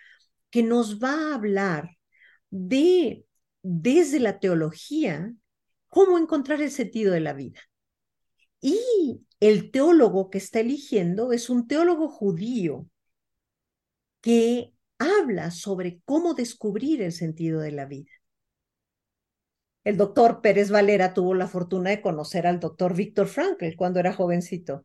que 0.50 0.64
nos 0.64 1.00
va 1.00 1.32
a 1.32 1.36
hablar 1.36 1.90
de, 2.50 3.26
desde 3.62 4.20
la 4.20 4.40
teología, 4.40 5.34
cómo 5.88 6.18
encontrar 6.18 6.62
el 6.62 6.72
sentido 6.72 7.14
de 7.14 7.20
la 7.20 7.34
vida. 7.34 7.60
Y 8.62 9.22
el 9.40 9.72
teólogo 9.72 10.30
que 10.30 10.38
está 10.38 10.62
eligiendo 10.62 11.34
es 11.34 11.50
un 11.50 11.68
teólogo 11.68 12.10
judío 12.10 12.88
que 14.22 14.74
habla 14.98 15.52
sobre 15.52 16.02
cómo 16.06 16.34
descubrir 16.34 17.02
el 17.02 17.12
sentido 17.12 17.60
de 17.60 17.72
la 17.72 17.86
vida 17.86 18.12
el 19.86 19.98
doctor 19.98 20.42
Pérez 20.42 20.72
Valera 20.72 21.14
tuvo 21.14 21.34
la 21.36 21.48
fortuna 21.48 21.92
de 21.92 22.02
conocer 22.02 22.48
al 22.48 22.60
doctor 22.60 22.96
Víctor 22.96 23.28
Frankl 23.28 23.76
cuando 23.78 24.00
era 24.00 24.14
jovencito. 24.14 24.84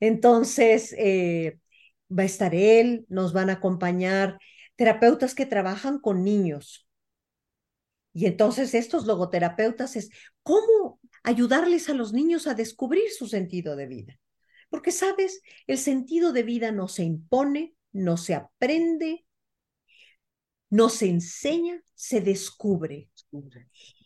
Entonces, 0.00 0.94
eh, 0.98 1.58
va 2.10 2.24
a 2.24 2.26
estar 2.26 2.54
él, 2.54 3.06
nos 3.08 3.32
van 3.32 3.50
a 3.50 3.54
acompañar 3.54 4.38
terapeutas 4.76 5.34
que 5.34 5.46
trabajan 5.46 6.00
con 6.00 6.24
niños. 6.24 6.88
Y 8.14 8.26
entonces 8.26 8.74
estos 8.74 9.06
logoterapeutas 9.06 9.96
es 9.96 10.10
cómo 10.42 10.98
ayudarles 11.22 11.88
a 11.88 11.94
los 11.94 12.12
niños 12.12 12.46
a 12.46 12.54
descubrir 12.54 13.10
su 13.10 13.28
sentido 13.28 13.76
de 13.76 13.86
vida. 13.86 14.18
Porque, 14.70 14.92
sabes, 14.92 15.42
el 15.66 15.78
sentido 15.78 16.32
de 16.32 16.42
vida 16.42 16.72
no 16.72 16.88
se 16.88 17.04
impone, 17.04 17.74
no 17.92 18.16
se 18.16 18.34
aprende, 18.34 19.26
no 20.72 20.88
se 20.88 21.06
enseña, 21.06 21.82
se 21.94 22.22
descubre. 22.22 23.10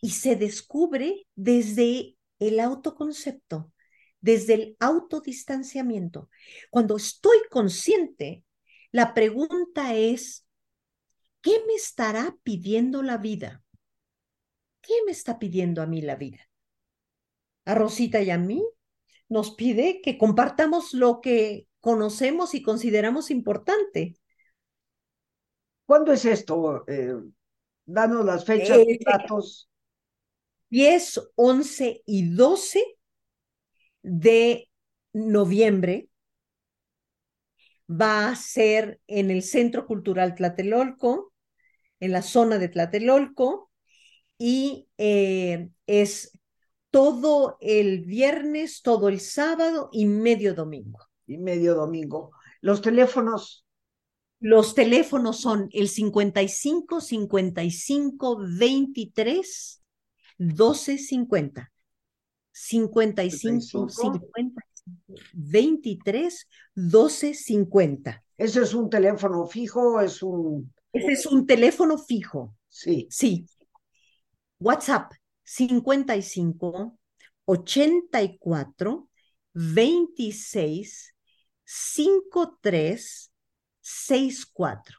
Y 0.01 0.09
se 0.09 0.35
descubre 0.35 1.25
desde 1.33 2.17
el 2.39 2.59
autoconcepto, 2.59 3.71
desde 4.19 4.53
el 4.53 4.77
autodistanciamiento. 4.81 6.29
Cuando 6.69 6.97
estoy 6.97 7.37
consciente, 7.49 8.43
la 8.91 9.13
pregunta 9.13 9.95
es, 9.95 10.45
¿qué 11.39 11.63
me 11.67 11.73
estará 11.75 12.35
pidiendo 12.43 13.01
la 13.01 13.17
vida? 13.17 13.63
¿Qué 14.81 14.93
me 15.05 15.13
está 15.13 15.39
pidiendo 15.39 15.81
a 15.81 15.85
mí 15.85 16.01
la 16.01 16.17
vida? 16.17 16.49
A 17.63 17.75
Rosita 17.75 18.21
y 18.21 18.29
a 18.29 18.37
mí 18.37 18.61
nos 19.29 19.51
pide 19.55 20.01
que 20.01 20.17
compartamos 20.17 20.93
lo 20.93 21.21
que 21.21 21.69
conocemos 21.79 22.55
y 22.55 22.61
consideramos 22.61 23.31
importante. 23.31 24.17
¿Cuándo 25.87 26.11
es 26.11 26.25
esto? 26.25 26.83
Eh, 26.85 27.15
danos 27.85 28.25
las 28.25 28.43
fechas, 28.43 28.77
eh, 28.77 28.99
datos. 29.03 29.69
10, 30.69 31.31
11 31.35 32.03
y 32.05 32.35
12 32.35 32.83
de 34.03 34.69
noviembre 35.13 36.09
va 37.89 38.27
a 38.27 38.35
ser 38.35 38.99
en 39.07 39.31
el 39.31 39.41
Centro 39.43 39.87
Cultural 39.87 40.35
Tlatelolco, 40.35 41.33
en 42.01 42.11
la 42.11 42.21
zona 42.21 42.59
de 42.59 42.67
Tlatelolco, 42.67 43.71
y 44.37 44.89
eh, 44.97 45.69
es 45.87 46.37
todo 46.91 47.57
el 47.61 48.01
viernes, 48.01 48.81
todo 48.81 49.07
el 49.07 49.21
sábado 49.21 49.87
y 49.93 50.05
medio 50.05 50.53
domingo. 50.53 50.99
Y 51.25 51.37
medio 51.37 51.75
domingo. 51.75 52.31
Los 52.59 52.81
teléfonos. 52.81 53.66
Los 54.39 54.75
teléfonos 54.75 55.41
son 55.41 55.69
el 55.71 55.89
55 55.89 57.01
55 57.01 58.37
23 58.57 59.83
12 60.37 60.97
50. 60.97 61.71
55 62.51 63.89
50 63.89 64.61
23 65.33 66.47
12 66.75 67.33
50. 67.33 68.23
¿Ese 68.37 68.61
es 68.61 68.73
un 68.73 68.89
teléfono 68.89 69.47
fijo 69.47 69.99
es 69.99 70.21
un...? 70.21 70.73
Ese 70.93 71.11
es 71.13 71.25
un 71.25 71.45
teléfono 71.45 71.97
fijo. 71.97 72.55
Sí. 72.69 73.07
Sí. 73.09 73.47
WhatsApp 74.59 75.11
55 75.43 76.97
84 77.45 79.09
26 79.53 81.15
53 81.63 83.26
64. 83.87 84.97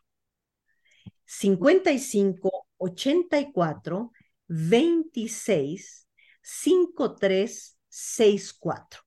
55 1.27 2.69
84 2.79 4.13
26 4.47 6.09
53 6.41 7.79
64. 7.87 9.01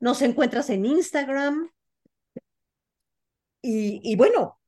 Nos 0.00 0.20
encuentras 0.22 0.68
en 0.70 0.84
Instagram 0.84 1.70
y, 3.62 4.00
y 4.02 4.16
bueno, 4.16 4.58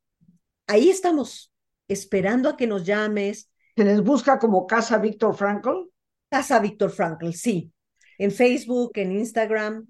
ahí 0.68 0.90
estamos 0.90 1.53
esperando 1.88 2.49
a 2.49 2.57
que 2.57 2.68
nos 2.68 2.84
llames. 2.84 3.51
¿Se 3.76 3.84
les 3.84 4.01
busca 4.01 4.38
como 4.38 4.64
Casa 4.66 4.99
Víctor 4.99 5.34
Frankl? 5.34 5.90
Casa 6.30 6.61
Víctor 6.61 6.90
Frankl, 6.90 7.32
sí. 7.32 7.72
En 8.16 8.30
Facebook, 8.30 8.92
en 8.94 9.11
Instagram. 9.11 9.88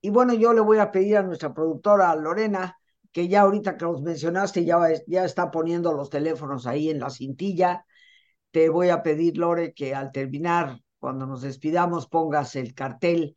Y 0.00 0.08
bueno, 0.08 0.32
yo 0.32 0.54
le 0.54 0.62
voy 0.62 0.78
a 0.78 0.90
pedir 0.90 1.18
a 1.18 1.22
nuestra 1.22 1.52
productora 1.52 2.16
Lorena, 2.16 2.76
que 3.12 3.28
ya 3.28 3.42
ahorita 3.42 3.76
que 3.76 3.84
los 3.84 4.02
mencionaste, 4.02 4.64
ya, 4.64 4.78
ya 5.06 5.24
está 5.24 5.50
poniendo 5.50 5.92
los 5.92 6.10
teléfonos 6.10 6.66
ahí 6.66 6.90
en 6.90 7.00
la 7.00 7.10
cintilla. 7.10 7.84
Te 8.50 8.68
voy 8.68 8.90
a 8.90 9.02
pedir, 9.02 9.38
Lore, 9.38 9.74
que 9.74 9.94
al 9.94 10.12
terminar, 10.12 10.80
cuando 10.98 11.26
nos 11.26 11.42
despidamos, 11.42 12.08
pongas 12.08 12.56
el 12.56 12.74
cartel 12.74 13.34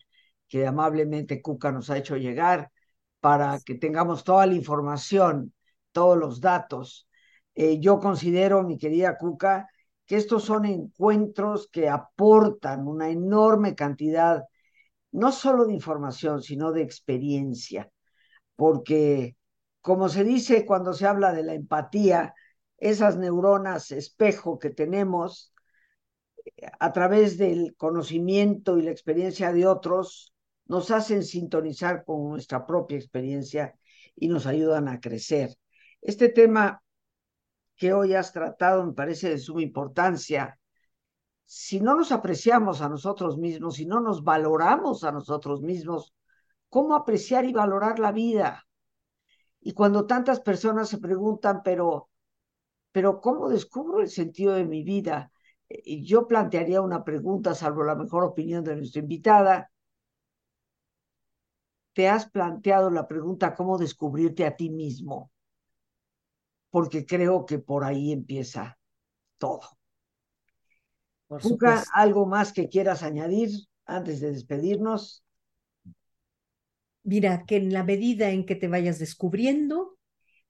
que 0.47 0.67
amablemente 0.67 1.41
Cuca 1.41 1.71
nos 1.71 1.89
ha 1.89 1.97
hecho 1.97 2.17
llegar 2.17 2.71
para 3.19 3.59
que 3.65 3.75
tengamos 3.75 4.23
toda 4.23 4.45
la 4.45 4.53
información, 4.53 5.53
todos 5.91 6.17
los 6.17 6.41
datos. 6.41 7.07
Eh, 7.55 7.79
yo 7.79 7.99
considero, 7.99 8.63
mi 8.63 8.77
querida 8.77 9.17
Cuca, 9.17 9.67
que 10.05 10.17
estos 10.17 10.43
son 10.43 10.65
encuentros 10.65 11.67
que 11.71 11.89
aportan 11.89 12.87
una 12.87 13.09
enorme 13.09 13.75
cantidad, 13.75 14.43
no 15.11 15.31
solo 15.31 15.65
de 15.65 15.73
información, 15.73 16.43
sino 16.43 16.71
de 16.71 16.83
experiencia, 16.83 17.89
porque 18.55 19.35
como 19.85 20.09
se 20.09 20.23
dice 20.23 20.65
cuando 20.65 20.93
se 20.93 21.05
habla 21.05 21.31
de 21.31 21.43
la 21.43 21.53
empatía, 21.53 22.33
esas 22.79 23.17
neuronas 23.17 23.91
espejo 23.91 24.57
que 24.57 24.71
tenemos 24.71 25.53
a 26.79 26.91
través 26.91 27.37
del 27.37 27.75
conocimiento 27.77 28.79
y 28.79 28.81
la 28.81 28.89
experiencia 28.89 29.53
de 29.53 29.67
otros, 29.67 30.33
nos 30.65 30.89
hacen 30.89 31.21
sintonizar 31.23 32.03
con 32.03 32.29
nuestra 32.29 32.65
propia 32.65 32.97
experiencia 32.97 33.75
y 34.15 34.27
nos 34.27 34.47
ayudan 34.47 34.87
a 34.87 34.99
crecer. 34.99 35.55
Este 36.01 36.29
tema 36.29 36.81
que 37.75 37.93
hoy 37.93 38.15
has 38.15 38.33
tratado 38.33 38.83
me 38.83 38.93
parece 38.93 39.29
de 39.29 39.37
suma 39.37 39.61
importancia. 39.61 40.59
Si 41.45 41.79
no 41.79 41.93
nos 41.93 42.11
apreciamos 42.11 42.81
a 42.81 42.89
nosotros 42.89 43.37
mismos, 43.37 43.75
si 43.75 43.85
no 43.85 43.99
nos 43.99 44.23
valoramos 44.23 45.03
a 45.03 45.11
nosotros 45.11 45.61
mismos, 45.61 46.11
¿cómo 46.69 46.95
apreciar 46.95 47.45
y 47.45 47.53
valorar 47.53 47.99
la 47.99 48.11
vida? 48.11 48.65
Y 49.65 49.73
cuando 49.73 50.07
tantas 50.07 50.39
personas 50.39 50.87
se 50.87 50.99
preguntan, 50.99 51.61
pero, 51.61 52.09
pero 52.93 53.21
¿cómo 53.21 53.49
descubro 53.49 54.01
el 54.01 54.09
sentido 54.09 54.53
de 54.53 54.65
mi 54.65 54.83
vida? 54.83 55.31
Y 55.69 56.05
yo 56.05 56.27
plantearía 56.27 56.81
una 56.81 57.03
pregunta, 57.03 57.55
salvo 57.55 57.83
la 57.83 57.95
mejor 57.95 58.23
opinión 58.23 58.63
de 58.63 58.77
nuestra 58.77 59.01
invitada. 59.01 59.71
¿Te 61.93 62.07
has 62.07 62.29
planteado 62.29 62.91
la 62.91 63.07
pregunta 63.07 63.55
cómo 63.55 63.79
descubrirte 63.79 64.45
a 64.45 64.55
ti 64.55 64.69
mismo? 64.69 65.31
porque 66.75 67.05
creo 67.05 67.45
que 67.45 67.57
por 67.57 67.85
ahí 67.85 68.11
empieza 68.11 68.77
todo. 69.37 69.61
Por 71.27 71.41
¿algo 71.93 72.25
más 72.25 72.51
que 72.51 72.67
quieras 72.67 73.01
añadir 73.01 73.49
antes 73.85 74.19
de 74.19 74.31
despedirnos? 74.31 75.24
Mira, 77.05 77.45
que 77.45 77.57
en 77.57 77.71
la 77.71 77.83
medida 77.83 78.31
en 78.31 78.47
que 78.47 78.55
te 78.55 78.67
vayas 78.67 78.97
descubriendo, 78.97 79.99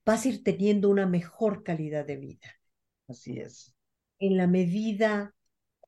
vas 0.06 0.24
a 0.24 0.28
ir 0.30 0.42
teniendo 0.42 0.88
una 0.88 1.06
mejor 1.06 1.62
calidad 1.62 2.06
de 2.06 2.16
vida. 2.16 2.48
Así 3.08 3.38
es. 3.38 3.74
En 4.18 4.38
la 4.38 4.46
medida, 4.46 5.34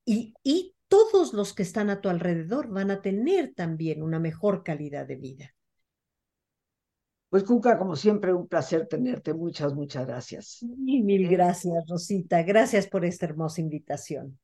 y, 0.05 0.35
y 0.45 0.75
todos 0.89 1.33
los 1.33 1.55
que 1.55 1.63
están 1.63 1.89
a 1.89 2.03
tu 2.03 2.11
alrededor 2.11 2.69
van 2.69 2.91
a 2.91 3.01
tener 3.01 3.55
también 3.55 4.03
una 4.03 4.21
mejor 4.21 4.63
calidad 4.63 5.07
de 5.07 5.17
vida. 5.17 5.55
Pues 7.31 7.45
Cuca, 7.45 7.79
como 7.79 7.97
siempre, 7.97 8.35
un 8.35 8.47
placer 8.47 8.87
tenerte. 8.87 9.33
Muchas, 9.33 9.75
muchas 9.75 10.07
gracias. 10.07 10.63
mil 10.63 11.29
gracias, 11.29 11.85
Rosita. 11.89 12.43
Gracias 12.43 12.87
por 12.87 13.07
esta 13.07 13.25
hermosa 13.25 13.63
invitación. 13.63 14.39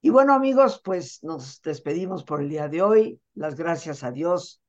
Y 0.00 0.10
bueno, 0.10 0.34
amigos, 0.34 0.80
pues 0.84 1.22
nos 1.22 1.62
despedimos 1.62 2.24
por 2.24 2.42
el 2.42 2.48
día 2.48 2.68
de 2.68 2.82
hoy. 2.82 3.20
Las 3.34 3.54
gracias 3.54 4.02
a 4.02 4.10
Dios 4.10 4.60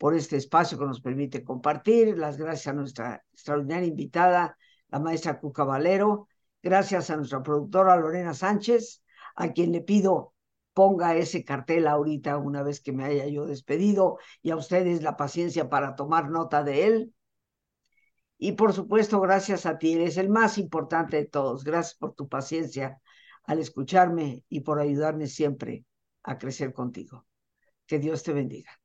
por 0.00 0.14
este 0.14 0.38
espacio 0.38 0.78
que 0.78 0.86
nos 0.86 1.02
permite 1.02 1.44
compartir. 1.44 2.16
Las 2.16 2.38
gracias 2.38 2.68
a 2.68 2.72
nuestra 2.72 3.22
extraordinaria 3.34 3.86
invitada, 3.86 4.56
la 4.88 4.98
maestra 4.98 5.38
Cuca 5.38 5.62
Valero. 5.62 6.26
Gracias 6.62 7.10
a 7.10 7.18
nuestra 7.18 7.42
productora 7.42 7.96
Lorena 7.96 8.32
Sánchez, 8.32 9.02
a 9.36 9.52
quien 9.52 9.72
le 9.72 9.82
pido 9.82 10.32
ponga 10.72 11.14
ese 11.16 11.44
cartel 11.44 11.86
ahorita 11.86 12.38
una 12.38 12.62
vez 12.62 12.80
que 12.80 12.92
me 12.92 13.04
haya 13.04 13.26
yo 13.26 13.44
despedido 13.44 14.16
y 14.40 14.52
a 14.52 14.56
ustedes 14.56 15.02
la 15.02 15.18
paciencia 15.18 15.68
para 15.68 15.96
tomar 15.96 16.30
nota 16.30 16.64
de 16.64 16.86
él. 16.86 17.14
Y 18.38 18.52
por 18.52 18.72
supuesto, 18.72 19.20
gracias 19.20 19.66
a 19.66 19.76
ti, 19.76 19.92
eres 19.92 20.16
el 20.16 20.30
más 20.30 20.56
importante 20.56 21.18
de 21.18 21.26
todos. 21.26 21.62
Gracias 21.62 21.98
por 21.98 22.14
tu 22.14 22.26
paciencia 22.26 23.02
al 23.44 23.58
escucharme 23.58 24.44
y 24.48 24.60
por 24.60 24.80
ayudarme 24.80 25.26
siempre 25.26 25.84
a 26.22 26.38
crecer 26.38 26.72
contigo. 26.72 27.26
Que 27.84 27.98
Dios 27.98 28.22
te 28.22 28.32
bendiga. 28.32 28.79